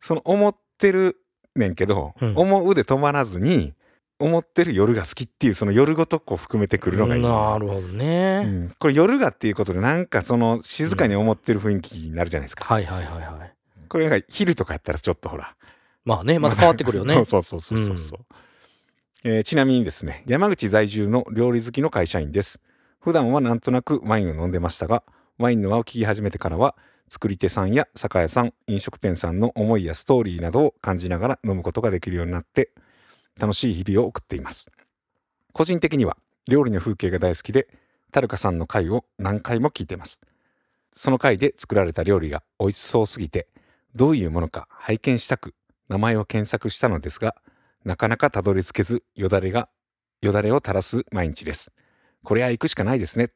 [0.00, 1.18] その思ってる
[1.54, 3.74] ねんけど、うん思うで止まらずに
[4.18, 8.44] 思ってる夜が好きっていうその夜ごとこう含めてくるのがいい、なるほどうね。
[8.44, 13.54] ん、これ夜がっていうことでなんかその静かに思ってる雰囲気になるじゃないですか、はいはいはいはい。
[13.88, 15.54] これが昼とかやったらちょっとほら
[16.04, 17.14] まあね、また変わってくるよね。
[17.14, 18.18] そうそうそうそうそうそう、
[19.24, 22.60] えーちなみにですね山口在住の料理好きの会社員です。
[23.00, 25.02] 普段はなんとなくワインを飲んでましたが
[25.38, 26.76] ワインの輪を聞き始めてからは
[27.08, 32.70] 作り手さんや酒屋さん飲食店さんの思いやストーリーなどを感じながら飲むことができるようになって
[33.38, 34.70] 楽しい日々を送っています。
[35.52, 36.16] 個人的には
[36.48, 37.68] 料理の風景が大好きで
[38.10, 40.20] タルカさんの回を何回も聞いてます。
[40.94, 43.48] その回で作られた料理が美味しそうすぎて
[43.94, 45.54] どういうものか拝見したく
[45.92, 47.36] 名前を検索したのですが
[47.84, 49.68] なかなかたどり着けずよだれが
[50.22, 51.72] よだれを垂らす毎日です。
[52.24, 53.30] これは行くしかないですね。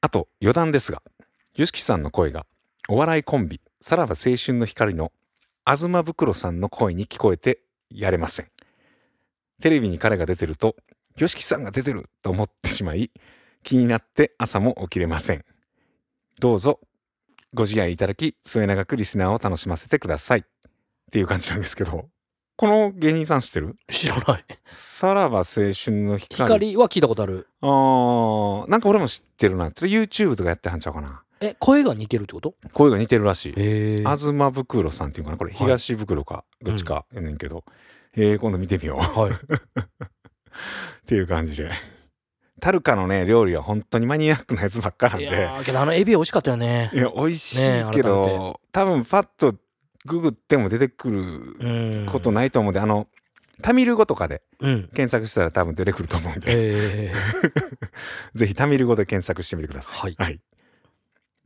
[0.00, 1.02] あと余談ですが
[1.56, 2.46] YOSHIKI さんの声が
[2.88, 5.12] お笑いコンビさらば青春の光の
[5.66, 7.60] 東袋さんの声に聞こえて
[7.90, 8.50] やれません。
[9.62, 10.74] テレビに彼が出てると
[11.16, 13.12] YOSHIKI さんが出てると思ってしまい
[13.62, 15.44] 気になって朝も起きれません。
[16.40, 16.80] どうぞ
[17.54, 20.44] ご自愛いただき末永くリスナーを楽しませてください。
[21.08, 22.08] っていう感じなんですけど
[22.56, 23.76] この芸人さん知ってる？
[23.88, 24.44] 知らない。
[24.66, 26.42] さらば青春の光。
[26.42, 27.46] 光は聞いたことある。
[27.60, 29.70] あーなんか俺も知ってるな。
[29.74, 31.22] それ YouTube とかやってはんちゃうかな。
[31.40, 32.56] え、声が似てるってこと？
[32.72, 33.52] 声が似てるらしい。
[33.56, 33.96] へえ。
[33.98, 35.36] 東袋さんっていうかな？
[35.36, 35.52] これ。
[35.52, 35.58] はい。
[35.58, 36.44] 東袋か？
[36.60, 37.62] どっちかやねんけど、
[38.16, 39.20] えー今度見てみよう。
[39.20, 39.30] はい。
[39.32, 39.34] っ
[41.06, 41.70] ていう感じで。
[42.60, 45.26] タルカのね料理は本当にマニアックなやつばっかなんで。
[45.26, 46.90] いやーけどあのエビ美味しかったよね。
[46.92, 46.96] い。
[46.96, 49.54] や美味しいけど、多分パッと
[50.08, 52.06] ググっても出てくるうん。
[52.06, 53.06] ことないと思うんで、あの
[53.62, 54.82] タミル語とかでうん。
[54.88, 57.14] 検索したら多分出てくると思うんで、ええ。
[58.34, 60.14] ぜひタミル語で検索してみてください。
[60.18, 60.40] はい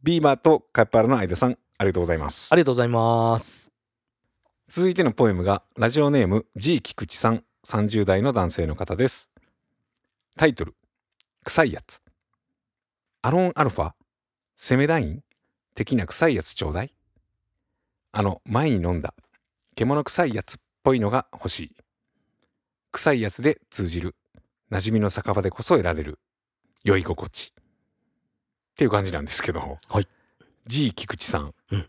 [0.03, 2.57] ビーバーとカッパラの間さん、ありがとうございますあ。
[2.57, 3.70] りがとうございます。
[4.68, 9.31] 続いてのポエムが、ラジオネーム G 菊池さん、30代の男性の方です。
[10.37, 10.75] タイトル、
[11.44, 12.01] 臭いやつ。
[13.22, 13.92] アロンアルファ、
[14.57, 15.22] セメダイン
[15.77, 16.92] 的な臭いやつちょうだい。
[18.12, 19.14] あの、前に飲んだ、
[19.75, 21.77] 獣臭いやつっぽいのが欲しい。
[22.92, 24.14] 臭いやつで通じる、
[24.70, 26.18] 馴染みの酒場でこそ得られる、
[26.85, 27.53] 酔い心地。
[27.59, 30.07] っていう感じなんですけど、はい。
[30.66, 31.55] G 菊池さん。
[31.70, 31.87] うん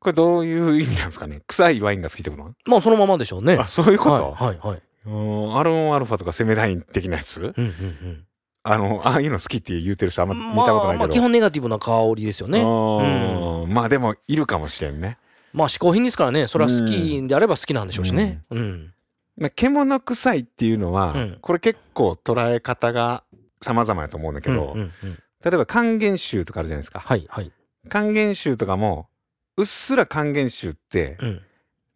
[0.00, 1.40] これどういう意味なんですかね？
[1.48, 2.70] 臭いワインが好きってこと？
[2.70, 3.54] まあそのままでしょうね。
[3.54, 7.40] あ、そういうこと、はいはいアロンアルファとかセメダイン的なやつ？
[7.40, 8.26] うんうん
[8.62, 10.40] あの、ああいうの好きって言うてる人あんまうん。
[10.54, 10.84] 見たことないけど。
[10.84, 12.60] まあまあ基本ネガティブな香りですよね。
[12.60, 15.18] うんまあでもいるかもしれんね。
[15.58, 16.46] まあ嗜好品ですからね。
[16.46, 18.42] それは好きであれば好きなんでしょうしね。
[18.50, 18.94] うん。
[19.36, 23.24] まあ獣臭いっていうのは、うんこれ結構捉え方が
[23.60, 26.98] 様々やと思うんだけど、うんうんうん例えば還元臭とかあるじゃないですか。
[26.98, 27.52] はいはい。
[27.88, 29.08] 還元臭とかも、
[29.56, 31.42] うっすら還元臭って、うん。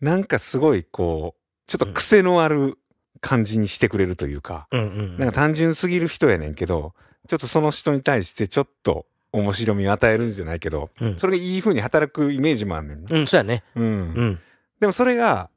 [0.01, 2.79] なんかすごいこう、ちょっと癖のある
[3.21, 5.19] 感じにしてくれるというか、うんうん。
[5.19, 6.95] なんか単純すぎる人やねんけど、
[7.27, 13.09] ちょっとその人に対してちょっと面白みを与えるんじゃないけど、うんそれがいい風に働くイメージもあんねんな。
[13.11, 13.65] うん、そうやね。
[13.75, 14.41] うんうん。
[14.79, 15.51] でもそれが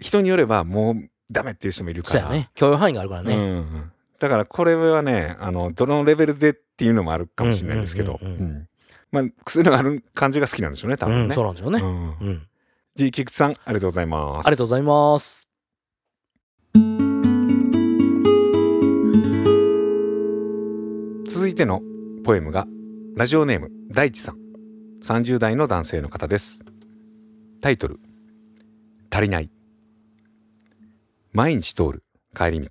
[0.00, 2.20] 人によればもうダメっていう人もいるから。
[2.20, 2.50] そうやね。
[2.54, 3.36] 許容範囲があるからうね。
[3.36, 3.92] ん。
[4.18, 8.68] だからこれはね、あの、どのレベルでっていうのもあるかもしれないですけど、うんうんうんうん
[9.10, 11.34] まあ、癖のある感じが好きなんでしょうね、多うん、分ね。
[11.34, 11.80] そうなんですよね。
[11.82, 12.42] うんうん。
[12.94, 14.46] G 菊池さん、ありがとうございます。
[14.46, 15.48] ありがとうございます。
[21.26, 21.80] 続いての
[22.24, 22.66] ポエムが
[23.14, 24.38] ラジオネーム大地さん。
[25.02, 26.64] 30代の男性の方です。
[27.60, 28.00] タイトル
[29.10, 29.50] 足りない。
[31.32, 32.70] 毎日通る帰り道。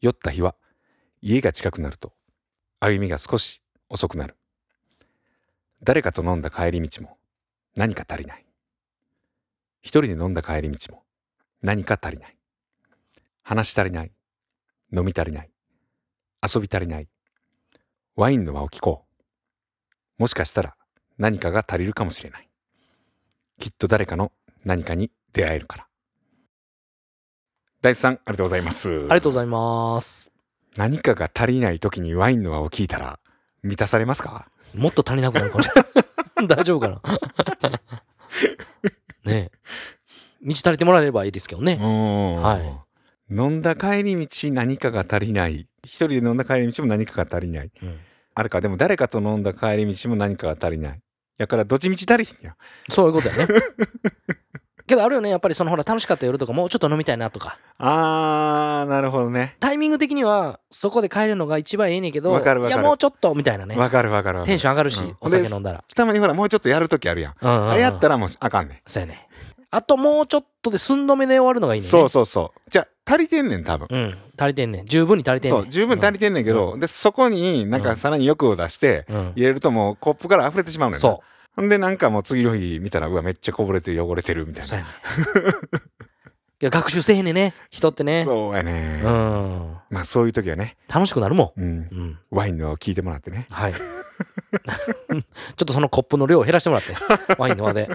[0.00, 0.56] 酔った日は
[1.22, 2.14] 家が近くなると
[2.80, 4.36] 歩みが少し遅くなる。
[5.84, 7.16] 誰かと飲んだ帰り道も
[7.76, 8.44] 何か足りない。
[9.82, 11.04] 一人で飲んだ帰り道も
[11.62, 12.36] 何か足りない。
[13.44, 14.10] 話足りない。
[14.92, 15.50] 飲み足りない。
[16.42, 17.08] 遊び足りない。
[18.16, 19.04] ワインの輪を聞こ
[20.18, 20.22] う。
[20.22, 20.74] もしかしたら
[21.18, 22.48] 何かが足りるかもしれない。
[23.58, 24.32] きっと誰かの
[24.64, 25.86] 何かに出会えるから。
[27.82, 28.88] 大地さんありがとうございます。
[28.88, 30.30] ありがとうございます。
[30.76, 33.18] 何かが足りない時にワインの輪を聞いたら
[33.62, 34.48] 満たされますか？
[34.74, 36.48] もっと足りなくなるかもしれない。
[36.48, 37.00] 大丈夫かな？
[39.30, 39.52] ねえ。
[40.40, 41.76] 満ち足りてもらえればいいですけどね。
[41.76, 43.34] はい。
[43.34, 45.66] 飲んだ帰り道何かが足りない。
[45.84, 47.70] 一人で飲んだ帰り道も何かが足りない。
[47.82, 48.00] うん
[48.36, 48.60] あれか。
[48.60, 51.00] でも誰かと飲んだ帰り道も何かが足りない。
[51.38, 52.54] やからどっちみち足りひんや。
[52.90, 53.46] そういうことやね。
[54.86, 55.30] けどあるよね。
[55.30, 57.58] やっぱりそのほら楽しかった夜とかもうちょっと飲みたいなとか。
[57.78, 59.56] あーなるほどね。
[59.58, 62.80] タイミング的にはそこで帰るのが一番いいねんけどわかるわかる。
[62.80, 63.74] いやもうちょっとみたいなね。
[63.74, 64.52] わかるわかるわかる。
[64.52, 65.16] テンション上がるし、うん。
[65.18, 67.34] お酒飲んだら、たまにほらもうちょっとやるときあるやん。
[67.40, 67.70] うんうんうん。
[67.70, 69.26] あれやったらもうあかんねそうやね
[69.70, 72.70] あともうちょっとで寸止めで終わるのがいいねそうそうそう。
[72.70, 73.88] じゃあ足りてんねん多分。
[73.90, 74.18] うん。
[74.38, 74.86] 足りてんねん。
[74.86, 75.62] 十分に足りてんねん。
[75.62, 80.98] そう十分足りてんねんけど、でそこになんかさらに欲を出してうん、うん入れるともうコップから溢れてしまうね。
[80.98, 81.22] そ
[81.54, 84.84] ほんでなんかもう次の日見たらうわめっちゃこぼれて汚れてるみたいな。
[84.84, 84.84] う
[85.24, 85.56] そうやね。
[86.58, 87.52] いや学習せえへんねんね。
[87.70, 88.24] 人ってね。
[88.24, 89.76] そうやね、うん。
[89.90, 91.88] まあそういう時はね、楽しくなるもうん、ん。
[91.92, 92.18] うん。
[92.30, 93.46] ワインのを聞いてもらってね。
[93.50, 93.74] はい。
[93.76, 95.22] ちょっ
[95.56, 96.94] とそのコップの量を減らしてもらって。
[97.36, 97.90] ワインの輪で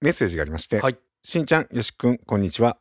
[0.00, 0.98] メッセージがありまして、はい。
[1.24, 2.78] しんちゃんよしくんこんにちは。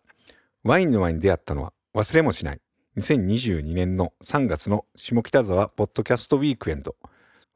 [0.63, 2.62] ワインの輪に出会ったのは忘れもしない。
[2.95, 6.95] 2022年の3月の下北沢ポッドキャストウィークエンド。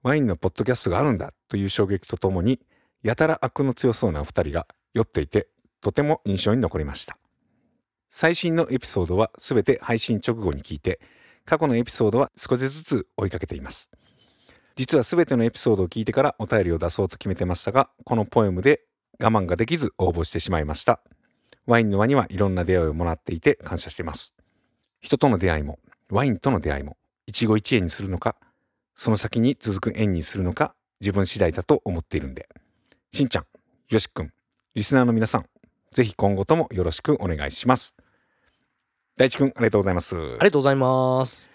[0.02, 2.60] ワインのポッドキャストがあるんだという衝撃とともに
[3.04, 5.47] やたら悪の強そうなお二人が酔っていて
[5.80, 7.19] とても印象に残りました。
[8.10, 11.00] 最新のエピソードはすべて配信直後に聞いて
[11.45, 13.91] 過去のエピソードは少しずつ追いかけています。
[14.76, 18.82] 実はすべてのエピソードを聞いてからお便りを出そうと決めてましたがこのポエムで
[19.22, 21.00] 我慢ができず応募してしまいました。
[21.68, 24.36] ワインの輪にはいろんな出会いをもらっていて感謝しています。
[25.00, 25.80] 人との出会いも
[26.10, 28.36] ワインとの出会いも一期一会にするのか
[28.96, 32.50] その先に続く縁にするのか自分次第だと思っているんで。
[33.12, 33.46] しんちゃん
[33.90, 34.32] よしくん
[34.74, 35.46] リスナーの皆さん
[35.92, 37.96] ぜひ今後ともよろしくお願いします。
[39.18, 40.16] 大地くんありがとうございます。
[40.16, 41.52] ありがとうございます。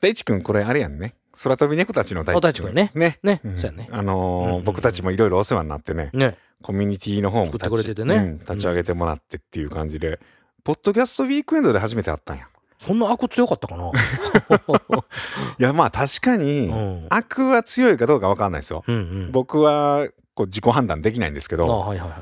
[0.00, 2.90] 大地くんこれあれやんね空飛び猫たちの大地くんね。
[2.94, 3.18] ね。
[3.22, 3.58] ね、うん。
[3.58, 3.88] そうやね。
[3.92, 6.10] あの僕たちもいろいろお世話になってね。
[6.12, 6.36] ね。
[6.62, 8.14] コミュニティの方も作ってくれててね。
[8.16, 10.18] うん立ち上げてもらってっていう感じで、
[10.64, 12.48] ポッドキャストウィークエンドで初めて会ったんや。
[12.78, 13.90] そんな悪強かったかな？
[15.58, 17.06] いやまあ確かに、うん。
[17.10, 19.32] 悪は強いかどうか分かんないですよ、うんうん。
[19.32, 22.16] 僕はこう自己判断できないんですけあどはいはいは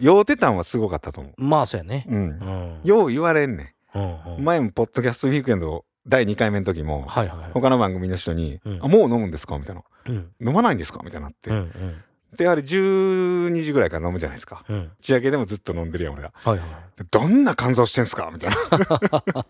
[0.00, 0.04] い。
[0.04, 1.42] 酔うてたんはすごかったと思う。
[1.42, 2.06] まあそうやね。
[2.08, 2.18] うん。
[2.18, 2.80] うん。
[2.84, 4.44] よう言われんねうんんうん。
[4.44, 7.38] 前もポッドキャストウィークエンド第2回目の時もはいはい。
[7.38, 8.78] はい他の番組の人に「うん。
[8.84, 9.82] あもう飲むんですか?」みたいな。
[10.06, 12.04] うん「飲まないんですか?」みたいになって、うんうん。
[12.36, 14.64] であれ12時ぐらいから飲むじゃないですか。
[14.68, 14.76] うん。
[14.84, 16.22] 打ち上げでもずっと飲んでるやん俺。
[16.24, 16.68] らはいはい。
[16.96, 18.30] でどんな肝臓してんすか？
[18.32, 18.56] みたいな。
[19.40, 19.46] っ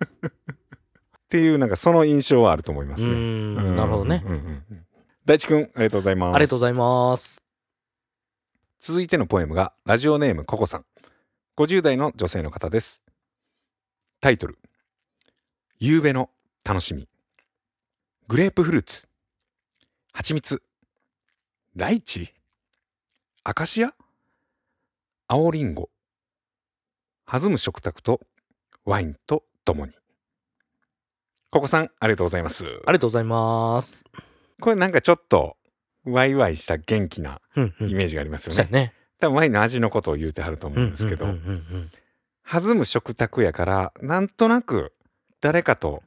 [1.29, 3.77] ていうなんかその印象はあると思いますうねん。
[3.77, 4.23] なるほどね。
[4.25, 4.65] うんうんうん。
[4.71, 4.85] うん
[5.27, 6.37] 大地くんありがとうございます。
[6.37, 7.43] ありがとうございます。
[8.79, 10.87] 続いてのポエムがラジオネームココさん。
[11.59, 13.05] 50代の女性の方です。
[14.23, 14.57] タイトル
[15.81, 16.31] 「夕べの
[16.69, 17.09] 楽しみ」
[18.29, 19.09] グレープフルーツ。
[20.13, 20.63] 蜂蜜。
[21.75, 22.35] ライチ。
[23.43, 23.95] アカシア。
[25.29, 25.89] 青リンゴ。
[27.25, 28.21] 弾む食卓と。
[28.85, 29.95] ワインとともに。
[31.51, 32.67] ココさんありがとうございます。
[32.67, 34.05] ありがとうございます。
[34.61, 35.57] これなんかちょっと
[36.05, 37.91] ワイワイした元気なうんうん。
[37.91, 38.57] イメージがありますよね。
[38.57, 38.93] そうやね。
[39.21, 41.91] 多分ワインの味のことを言うてはると思うんですけど、うんうんうんうん。
[42.45, 44.93] 弾む食卓やからなんとなく
[45.41, 46.03] 誰かと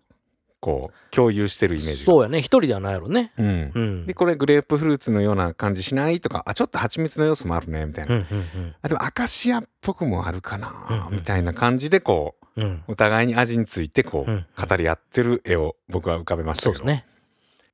[0.62, 2.06] こう共有してるイメージが。
[2.06, 2.38] そうやね。
[2.38, 3.34] 一人ではないやろね。
[3.38, 3.71] うん。
[3.74, 4.06] うん。
[4.06, 11.13] でこれグレープフルーツのような感じしないとかあちょっと蜂蜜の要素もあるねみたいな、うんうんあでもアカシアっぽくもあるかな、うんうん。
[11.15, 12.67] みたいな感じでこううん。
[12.67, 16.80] うんお互いに味についてこう、うん語り合ってる絵を僕は浮かべましたけど。
[16.80, 17.06] そうですね。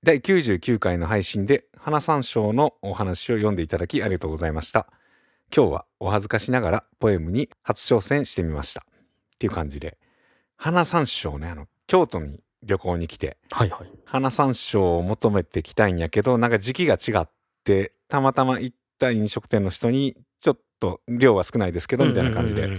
[0.03, 4.87] 第99回の配信で花山椒のお話を読んでいただきありがとうございました。
[5.55, 8.81] 今日はお恥ずかしながらポエムに初挑戦してみました。
[8.81, 9.97] っていう感じで。
[10.55, 13.37] 花山椒ねあの京都に旅行に来て。
[13.51, 13.91] はいはい。
[14.05, 17.29] 花山椒を求めてきたんやけどなんか時期が違っ
[17.63, 22.69] てたまたま行った飲食店の人にちょっと量は少ないですけどみたいな感じで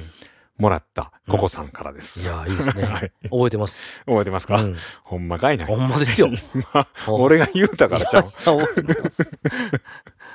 [0.57, 2.83] もらったココさんからです、いやいいですね。
[2.89, 3.13] はい。
[3.25, 3.81] 覚えてます。
[4.07, 4.77] 覚えてますか、うん。
[5.05, 5.67] ほんまかいな。
[5.67, 6.29] ほんまですよ。
[6.55, 8.33] 今俺が言うたからちゃう。
[8.33, 9.31] 覚えてます。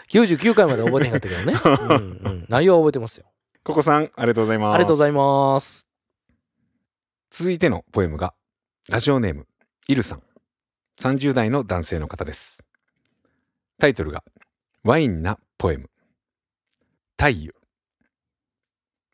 [0.09, 1.59] 99回まで覚えてへんかったけどね。
[1.65, 2.45] うんうん。
[2.47, 3.25] 内容は覚えてますよ。
[3.63, 4.75] ココさんありがとうございます。
[4.75, 5.87] ありがとうございます。
[7.29, 8.33] 続いてのポエムが
[8.89, 9.47] ラジオネーム
[9.87, 10.23] イルさん。
[10.99, 12.65] 30代の男性の方です。
[13.79, 14.25] タイトルが
[14.83, 15.89] ワインなポエム。
[17.17, 17.53] 太陽。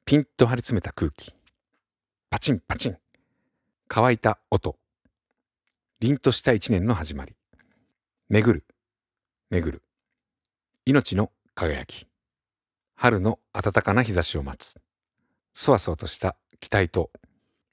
[0.05, 1.35] ピンと張り詰めた空気。
[2.31, 2.97] パチンパチン。
[3.87, 4.75] 乾いた音。
[5.99, 7.35] 凛とした一年の始まり。
[8.27, 8.65] 巡る。
[9.51, 9.83] 巡る。
[10.87, 12.07] 命の輝き。
[12.95, 14.81] 春の暖かな日差しを待つ。
[15.53, 17.11] そわそわとした期待と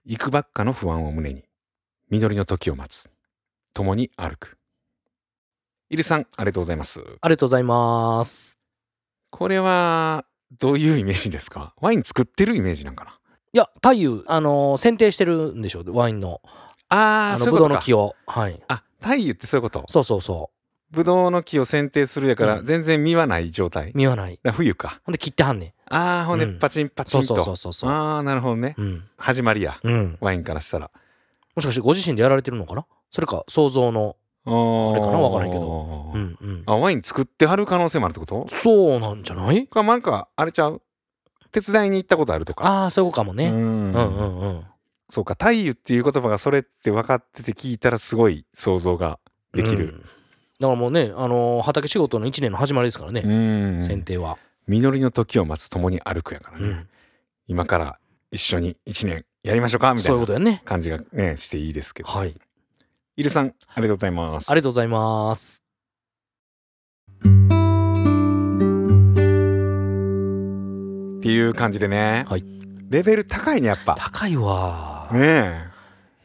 [0.05, 1.47] 行くばっかの不安を胸に
[2.11, 3.11] 実りの時を待つ
[3.75, 4.57] 共に歩く
[5.91, 8.59] イルさんありがとうございますありがとうございます。
[9.31, 10.25] これは
[10.59, 11.75] どういうイメージですか？
[11.81, 13.19] ワイン作ってるイメージなんかな？
[13.53, 15.81] いや、太夫、あのー剪定してるんでしょ？
[15.81, 16.41] う、ワインの。
[16.89, 18.15] ああの、ぶどうの木を。
[18.27, 18.61] はい。
[18.69, 19.85] あ太陽ってそういうこと？
[19.89, 20.51] そうそうそ
[20.91, 23.93] ぶどうの木を剪定するやからうん全然実はない状態、う。
[23.95, 24.39] 見はない。
[24.43, 27.07] だ冬かほんで切ってはんねああほんでうんパチンパん。
[27.07, 27.91] そうチンと、そうそうそうそう。
[27.91, 29.05] ああなるほどねうん。
[29.19, 30.17] 始まりやうん。
[30.21, 30.91] ワインからしたら
[31.57, 32.87] もしかしてご自身でやられてるのかな？
[33.11, 34.17] それか、想像の。
[34.45, 35.19] あれかな？
[35.19, 35.61] わからんけど。
[35.63, 36.39] どうん。
[36.41, 36.63] うん。
[36.67, 38.47] あワイン作ってはる可能性もあるってこと？
[38.49, 39.67] そうなんじゃない？
[39.67, 40.83] かなんかあれちゃう？
[41.51, 42.65] 手伝いに行ったことあるとか？
[42.67, 43.49] ああ、そういうことかもね。
[43.49, 43.57] うん。
[43.57, 44.65] うんうんうん。
[45.09, 49.19] そうか太陽っていう言葉がそれって分かってて聞いたらすごい想像が
[49.55, 49.85] できる。
[49.85, 50.01] うん。
[50.01, 50.09] だか
[50.61, 53.31] らもうね、あのー畑仕事の一年の始まりですからね、うん。
[53.83, 54.37] 剪定は。
[54.69, 56.89] 実りの時を待つ共に歩くやからね、うん。
[57.47, 57.99] 今から
[58.31, 60.59] 一緒に一年やりましょうかみたいうな。
[60.65, 62.35] 感じがねしていいですけどはい。
[63.17, 65.63] イルさんありがとうございますありがとうございます。
[71.19, 72.45] っていう感じでね、はい
[72.89, 75.09] レベル高いねやっぱ高いわ。
[75.13, 75.69] ね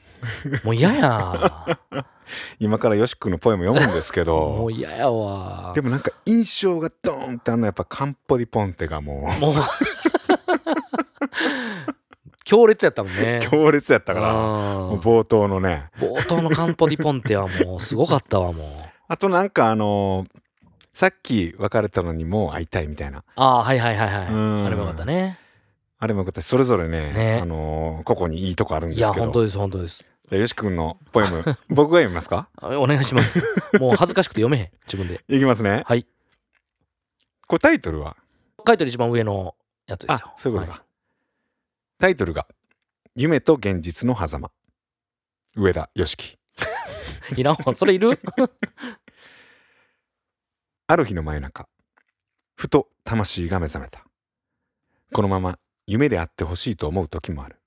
[0.63, 1.79] もう嫌や。
[1.91, 2.01] え
[2.59, 5.73] 今からよし君のポエム読むんですけ もどう嫌やわ。
[5.75, 9.53] でもなんか印象がドーンってあるのはやっぱカンポディポンテがもうもう
[12.51, 13.39] 強烈やったもんね。
[13.49, 14.33] 強烈やったから
[14.99, 18.67] 冒頭のね冒頭のカンポディポンテはもうすごかったわもう。
[19.07, 20.41] あとなんかあのー
[20.93, 24.27] さっき別れたのにもう会いたいみたいなああはいはいはいはい。
[24.27, 25.39] うんあれもよかったね。
[25.99, 29.99] あれもよかったしそれぞれねねあのーここにいいとこあるんでいやすけど本当です本当です。
[30.27, 32.49] じゃあよし君のポエム 僕が読みますか？
[32.61, 33.39] あお願いします。
[33.79, 35.21] もう恥ずかしくて読めへん自分で。
[35.29, 36.05] いきますねはい。
[37.47, 38.17] これタイトルは？
[38.67, 39.55] 書いてる一番上の
[39.87, 40.33] やつですよあ。
[40.35, 40.83] そういうことか、は
[42.01, 42.47] タイトルが
[43.13, 44.51] 「夢と現実の狭間」
[45.55, 46.33] 上田よしき
[47.35, 47.41] い。
[47.41, 47.75] いらんわ。
[47.75, 48.19] それいる？
[50.87, 51.69] ある日の真夜中
[52.55, 54.03] ふと魂が目覚めた。
[55.13, 57.61] このまま夢であってほしいと思う時もある。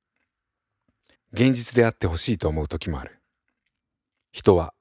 [1.32, 3.22] 現実であってほしいと思う時もある。
[4.32, 4.74] 人は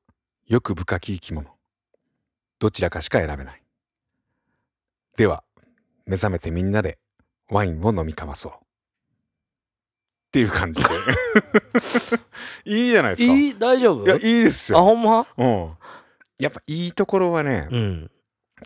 [0.47, 1.55] 欲深き生き物。
[2.57, 3.63] どちらかしか選べない。
[5.15, 5.43] では
[6.07, 6.97] 目覚めてみんなで
[7.49, 8.62] ワインを飲み交わそう
[10.33, 10.89] っていう感じで。
[12.65, 13.33] いいじゃないですか。
[13.35, 13.49] いい？
[13.49, 14.09] い大丈夫？
[14.09, 15.27] やいいですあよ、ほんま？
[15.37, 15.71] うん、
[16.39, 18.11] やっぱいいところはね、うん。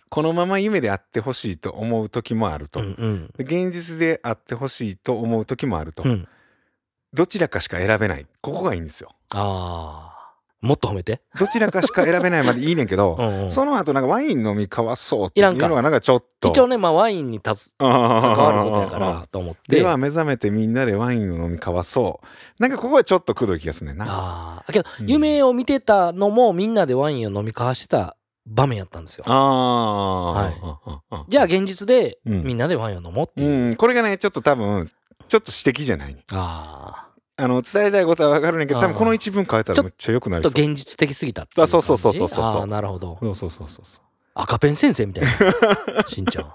[0.08, 3.34] このまま夢であってほしいと思う時もあると、うんうん。
[3.38, 6.25] で現実であってほしいと思う時もあると、うん。
[7.12, 8.25] どちらかしか選べない。
[8.39, 9.10] ここがいいんですよ。
[9.34, 10.16] ああ
[10.62, 11.22] もっと褒めて？
[11.39, 13.52] どちらかしか選べないまでいいねんけど、 うんうん。
[13.52, 16.50] その後なんかワイン飲み交わそうっていうんのがなんかちょっと。
[16.50, 19.78] 一応ねまあワインに立つわることやからと思って。
[19.78, 22.28] では目覚めてみんなでワインを飲み交わそう。
[22.62, 24.06] なんかここはちょっとくどい気がするねんな。
[24.08, 25.08] ああけど、うん。
[25.08, 28.17] 夢を見てたのもみんなでワインを飲み交わしてた
[28.48, 29.26] 場面やったんですよ。
[29.28, 30.54] ああはい。
[31.12, 33.76] あじゃあ現実でうんみんなでワインを飲もうってういう、ん。
[33.76, 34.89] これがねちょっと多分
[35.28, 37.07] ちょっと指摘じゃないねああ
[37.47, 40.54] の伝えたいことは分かるねんけど多分この一文変えたらめっちゃ良くなありそう。
[40.54, 43.50] ちょっと現実的すぎたっていうあそうそうそうそうそうなるほどそうそう。
[43.52, 44.02] そうそうそう
[44.34, 46.08] 赤ペン先生みたいな。
[46.08, 46.52] しんちゃん、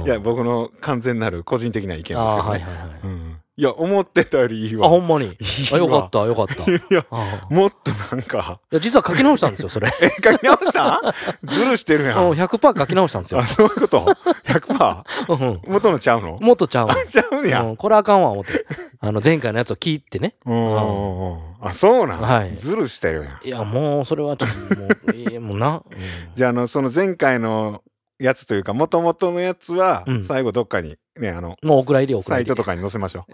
[0.00, 4.86] う んいや僕の完全なる個人的な意見ですけどね、ああはいはいはい、うん、いや思ってたよりいいわ。
[4.86, 5.26] あほんまに？
[5.26, 5.34] いい
[5.72, 6.54] あわよかったよかった。
[6.70, 7.04] いや
[7.50, 8.60] もっとなんか。
[8.70, 9.90] いや実は書き直したんですよそれ。
[10.00, 11.12] え書き直した？
[11.42, 13.40] ずるしてるやうんん100%書き直したんですよ。
[13.40, 14.14] あ、そういうこと
[14.46, 15.58] ?100%?
[15.66, 15.72] うん。
[15.72, 16.38] 元のちゃうの？
[16.40, 16.94] もっとちゃうわ。
[17.04, 17.62] ちゃうねや。
[17.62, 18.64] うんこれあかんわ思って。
[19.00, 20.36] あの前回のやつを聞いてね。
[20.46, 22.56] うんあ、そうなん、はい。
[22.56, 23.44] ずるしてるやん。
[23.44, 25.98] いやもうそれはちょっともういやもうな、うん。
[26.36, 27.82] じゃあ、あの、その前回の
[28.18, 30.24] やつというか、もともとのやつはう、ん。
[30.24, 32.44] 最後どっかに、ね、あの、もうお蔵入りお蔵サ入り。
[32.44, 33.32] イトとかに載せましょう。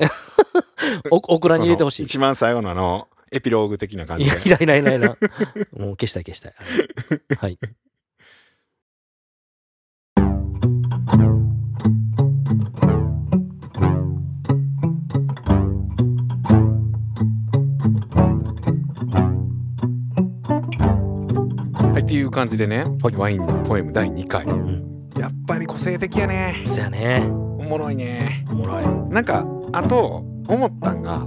[1.10, 2.02] おオクラに入れてほしい。
[2.04, 4.50] 一番最後のあの、エピローグ的な感いじで。
[4.50, 5.08] やいらいないいない。
[5.10, 5.16] な
[5.76, 6.54] もう消したい消したい。
[6.58, 6.62] あ
[7.30, 7.58] れはい
[22.04, 23.16] っていう感じでね、はい。
[23.16, 24.46] ワインのポエム第2回。
[24.46, 25.10] ん。
[25.18, 26.54] やっぱり個性的やね。
[26.66, 27.24] そやね。
[27.26, 28.44] おもろいね。
[28.50, 28.86] おもろい。
[29.10, 31.26] なんか、あと、思ったんが、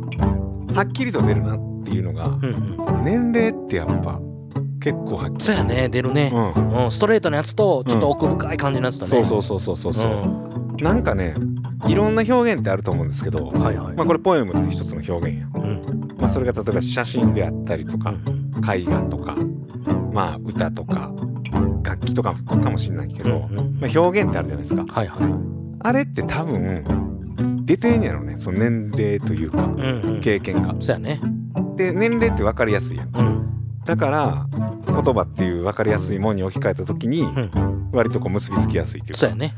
[0.75, 2.43] はっきりと出るなっていうのがうん
[2.95, 3.03] うん。
[3.03, 4.19] 年齢ってやっぱ
[4.80, 5.43] 結構はっきり。
[5.45, 5.89] そうやね。
[5.89, 6.32] 出るね。
[6.32, 6.84] うん。
[6.84, 6.91] うん。
[6.91, 9.09] ストレートのやつとちょっと奥深い感じのやつだね。
[9.09, 10.13] そうそうそうそうそうそう、う
[10.43, 10.47] ん
[10.78, 11.34] なんかね
[11.88, 13.95] いろんな表現ってあると思うんですけど、はいはい。
[13.95, 16.07] まあこれポエムって一つの表現や、うん。
[16.19, 18.61] まあ、それが例えば写真であったりとかうん。
[18.69, 19.36] 絵画とか
[20.14, 21.12] まあ歌とか
[21.84, 24.86] 楽器とかかもしれないけど、うんうんまあ、表現ってあるじゃないですか。
[24.88, 25.34] はいはい。
[25.80, 30.22] あれって多分出てんやろねその年齢というかうんうん。
[30.22, 30.76] 経験が。
[30.80, 31.22] そうやね。
[31.76, 33.16] で年齢って分かりやすいやん。
[33.16, 33.84] うん。
[33.86, 34.48] だから
[34.88, 37.90] 言葉っていう分かりやすいものに置き換えた時にうん。
[37.92, 39.20] 割とこう結びつきやすいっていうか。
[39.20, 39.56] そうやね。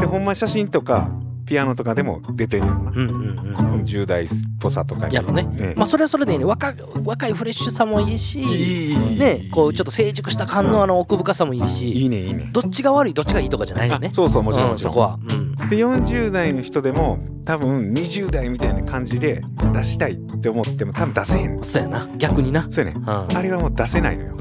[0.00, 1.10] でほんま写真とか
[1.50, 3.82] ピアノとかでも出てんやろな、うんうんうんうん。
[3.82, 4.28] 10代っ
[4.60, 5.08] ぽさとか。
[5.08, 5.48] にやろね。
[5.58, 6.44] ええまあそれはそれでいいね。
[6.44, 12.50] 若い若いフレッシュさもいいしねこうちょっと成熟した感のあの奥深さもいいしいいねいいね。
[12.52, 14.10] どっちが悪いどっちがいいとかじゃないよね。
[14.12, 15.18] あそうそうもちろんうん、そこは。
[15.20, 15.56] うん。
[15.68, 19.42] で40代の人でも多分20代みたいな感じで
[19.72, 21.60] 出したいって思っても多分出せへん。
[21.64, 22.08] そうやな。
[22.16, 22.70] 逆にな。
[22.70, 23.00] そうやね。
[23.04, 23.36] うん。
[23.36, 24.36] あれはもう出せないのよ。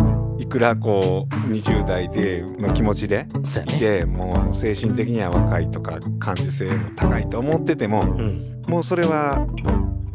[0.00, 0.15] うん
[0.46, 3.78] いくらこう20代での気持ちでいそうやね。
[3.80, 8.62] てもう精神的には若いとか感受性も高いと思っててもうん。
[8.68, 9.44] もうそれは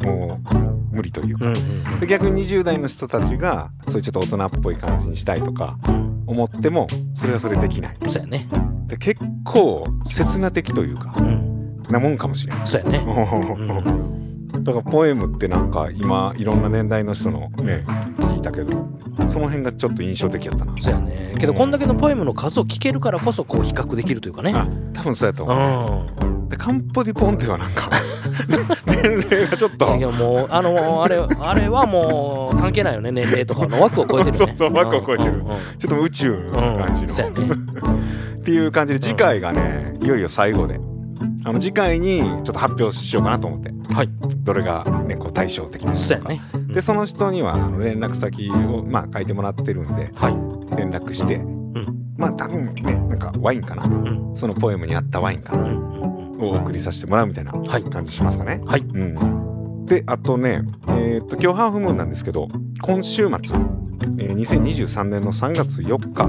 [0.02, 1.46] もう無理というか。
[1.46, 6.24] うんうんで逆に20代の人たちがそういうちょっと大人っぽい感じにしたいとかうん。
[6.26, 7.96] 思ってもそれはそれできない。
[8.08, 8.48] そうやね。
[8.86, 11.82] で結構刹那的というかうん。
[11.90, 13.04] なもんかもしれないそうやね。
[13.04, 14.64] うん。
[14.64, 17.84] だからポエムってなんか今いろんな年代の人のね
[18.18, 18.70] 聞いたけど
[19.28, 20.74] その辺がちょっと印象的やったな。
[20.80, 21.34] そうやね。
[21.38, 24.52] けどこんだけのポエムの数を聞けるからこそこう比較できるというかね。
[24.54, 26.06] あ多分そうやとう思
[26.46, 27.90] う、でカンポディポンテはなんか
[28.86, 29.94] 年齢がちょっと。
[29.94, 33.12] んいやもうあのあれあれはもう関係ないよね。
[33.12, 34.54] 年齢とかの枠を超えてるよね。
[34.58, 35.30] そうそう枠を超えてる。
[35.30, 35.56] うんうんうん。
[35.78, 37.36] ちょっと宇宙の感じの、そうやね。
[38.42, 40.80] っていう感じで次回がねいよいよ最後で
[41.44, 43.72] あの次回にちょっと発表しようかなと思って。
[43.92, 44.08] はい。
[44.44, 46.00] どれがねこう対照的なのか。
[46.00, 46.42] そうやね。
[46.54, 46.68] うん。
[46.68, 50.76] でその人にはあの連絡先をまあ書いてもらってるんではい。
[50.76, 52.14] 連絡して、ん。
[52.16, 53.84] まあ多分ねなんかワインかな。
[53.84, 54.32] うん。
[54.34, 55.62] そのポエムに合ったワインかな。
[55.64, 56.42] うんうんうん。
[56.42, 57.84] をお送りさせてもらうみたいなはい。
[57.84, 58.60] 感じしますかね。
[58.64, 58.80] はい。
[58.80, 62.48] うん、であとねえーっと今日ハーフムーンなんですけど
[62.82, 63.58] 今週末、
[64.18, 66.28] えー2023年の3月4日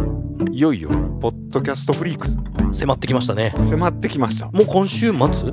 [0.52, 0.90] いよいよ
[1.20, 2.38] ポッドキャストフリークス
[2.74, 3.54] 迫ってきましたね。
[3.60, 4.48] 迫ってきました。
[4.48, 5.52] もう今週末？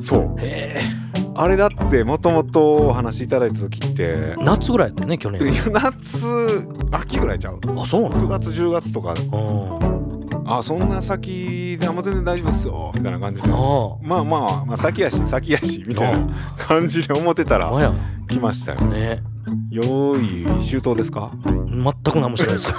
[0.00, 0.40] そう。
[0.40, 0.80] へえ。
[1.34, 5.40] あれだってもともとお話しいただいた時って夏ぐらいやったよね去年
[5.72, 6.26] 夏
[6.90, 7.60] 秋ぐらいちゃう。
[7.78, 9.14] あそうな9の月10月とか。
[9.14, 9.92] うん。
[10.44, 13.48] あそんな先であんま全然大丈夫っすよみたいな感じで。
[13.50, 13.54] あ
[14.02, 16.26] まあまあまあ先やし先やしみたいな
[16.58, 17.70] 感じで思ってたら
[18.28, 18.80] 来ましたよ。
[18.82, 19.22] ね。
[19.70, 21.32] 用意周到ですか？
[21.46, 22.74] 全く何もしてないです。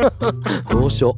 [0.70, 1.16] どうしよ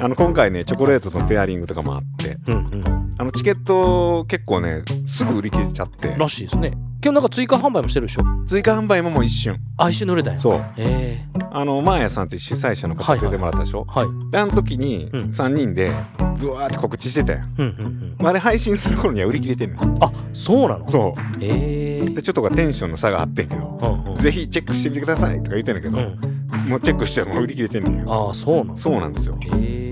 [0.00, 3.14] あの今回ねチョコレートとのペアリングとかもあってううんうん。
[3.18, 6.08] あのチケット結構ねすぐ売り切れちゃって。
[6.16, 6.72] らしいですね。
[7.02, 8.22] 今日なんか追加販売もしてるでしょ？
[8.46, 9.58] 追加販売ももう一瞬。
[9.78, 10.38] あ一緒に売れたんや。
[10.38, 10.54] そう。
[10.54, 11.24] へえ。
[11.52, 15.20] あのマーヤさんって主催者の方はいはい出てもらったでしょ、はいであの時にうん。
[15.30, 15.90] 3人で
[16.38, 18.26] ブワーって告知してたようんうんうん。
[18.26, 20.88] あれ配信する頃には売り切れてんのあそうなの？
[20.88, 22.00] そへえ。
[22.02, 24.16] うでちょっとがテンションの差があってんけどうんうん。
[24.16, 28.26] ぜひチェックしてみてくださいとか言ってんだけど、うんもうチェックしてもう売り切れてんのよ。
[28.26, 29.38] ああそうなのそうなんですよ。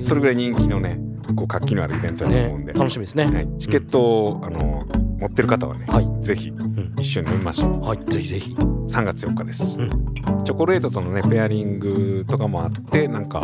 [0.05, 0.99] それぐらい人気のね
[1.37, 3.27] こう活気のあるイベントだと思うんで、ね楽しみですね。
[3.27, 4.87] はい、チケットを、あの
[5.19, 6.23] 持ってる方はね、はい。
[6.23, 6.95] ぜひん。
[6.99, 7.81] 一緒に飲みましょう。
[7.81, 7.99] はい。
[8.13, 8.55] ぜひぜひ。
[8.55, 9.91] 3月4日です、うん。
[10.45, 13.43] チョコレートとのねペアリングとかもあってなんか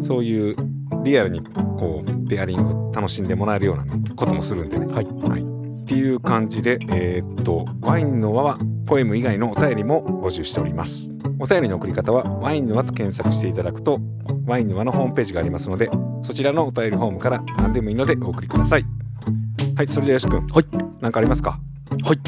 [0.00, 0.56] そういう
[1.02, 1.42] リアルに
[1.78, 4.86] こうペアリング楽しんでもらえるような、ね、こともするんでね。
[4.92, 5.04] はい。
[5.04, 14.00] っていう感じでえーっとワインの輪はポエム以外のお便りも募集しておりますお便りの送り方はワインの輪と検索していただくと
[14.46, 15.90] ワインの輪のホームページがありますので
[16.22, 18.84] そちらのお便りフォームから何でもいいのでお送りください。
[19.76, 20.64] はいそれではよし君はい。
[21.00, 21.60] 何かありますか？
[22.02, 22.18] はい。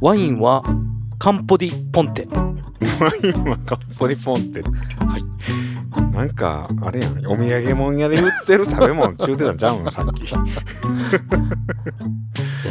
[0.00, 0.62] ワインは
[1.18, 2.28] カンポディポンテ。
[3.00, 4.68] ワインはカッポリポンっては
[5.16, 5.22] い
[6.12, 10.38] なんかあれやんお土産物屋で売ってる食べ物 中てたんちゃうのさっき、や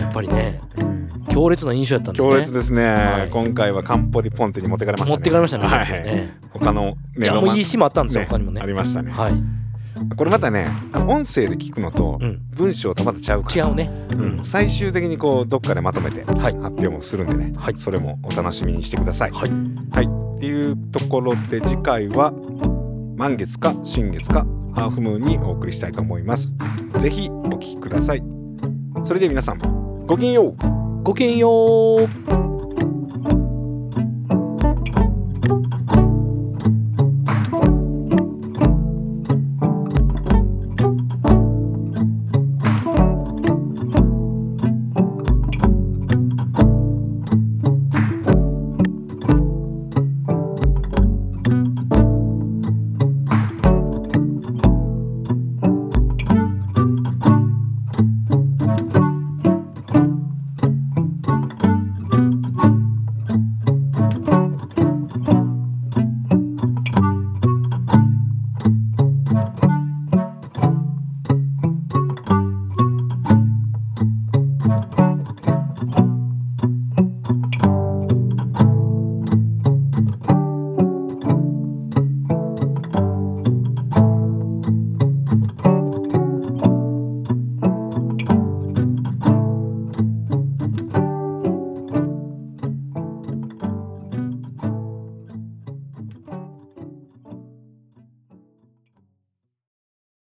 [0.10, 1.12] っぱりねうん。
[1.30, 2.30] 強烈な印象やったんでね。
[2.30, 3.30] 強烈ですね、はい。
[3.30, 5.18] 今回はカンポリポンテに持ってかれましたね。
[5.18, 6.38] 持ってかれましたねはい、ね。
[6.52, 8.62] 他のいやもういい詩もあったんですよね他にもね。
[8.62, 9.34] ありましたね、はい。
[10.16, 12.42] これまたね音声で聞くのとうん。
[12.56, 13.92] 文章とまたちゃうから、違うね。
[14.14, 14.40] うん。
[14.44, 16.54] 最終的にこうどっかでまとめて発はい。
[16.54, 17.78] 表もするんでね、はい。
[17.78, 19.32] それもお楽しみにしてください。
[19.32, 19.52] はい。
[19.92, 20.06] はい、
[20.38, 22.34] っていうところで次回は
[23.16, 26.56] 満月か新月かハーフムーンにお送りしたいと思います。
[26.98, 28.24] ぜひお聴きください。
[29.04, 32.41] それでは皆さんごきげんようごきげんよう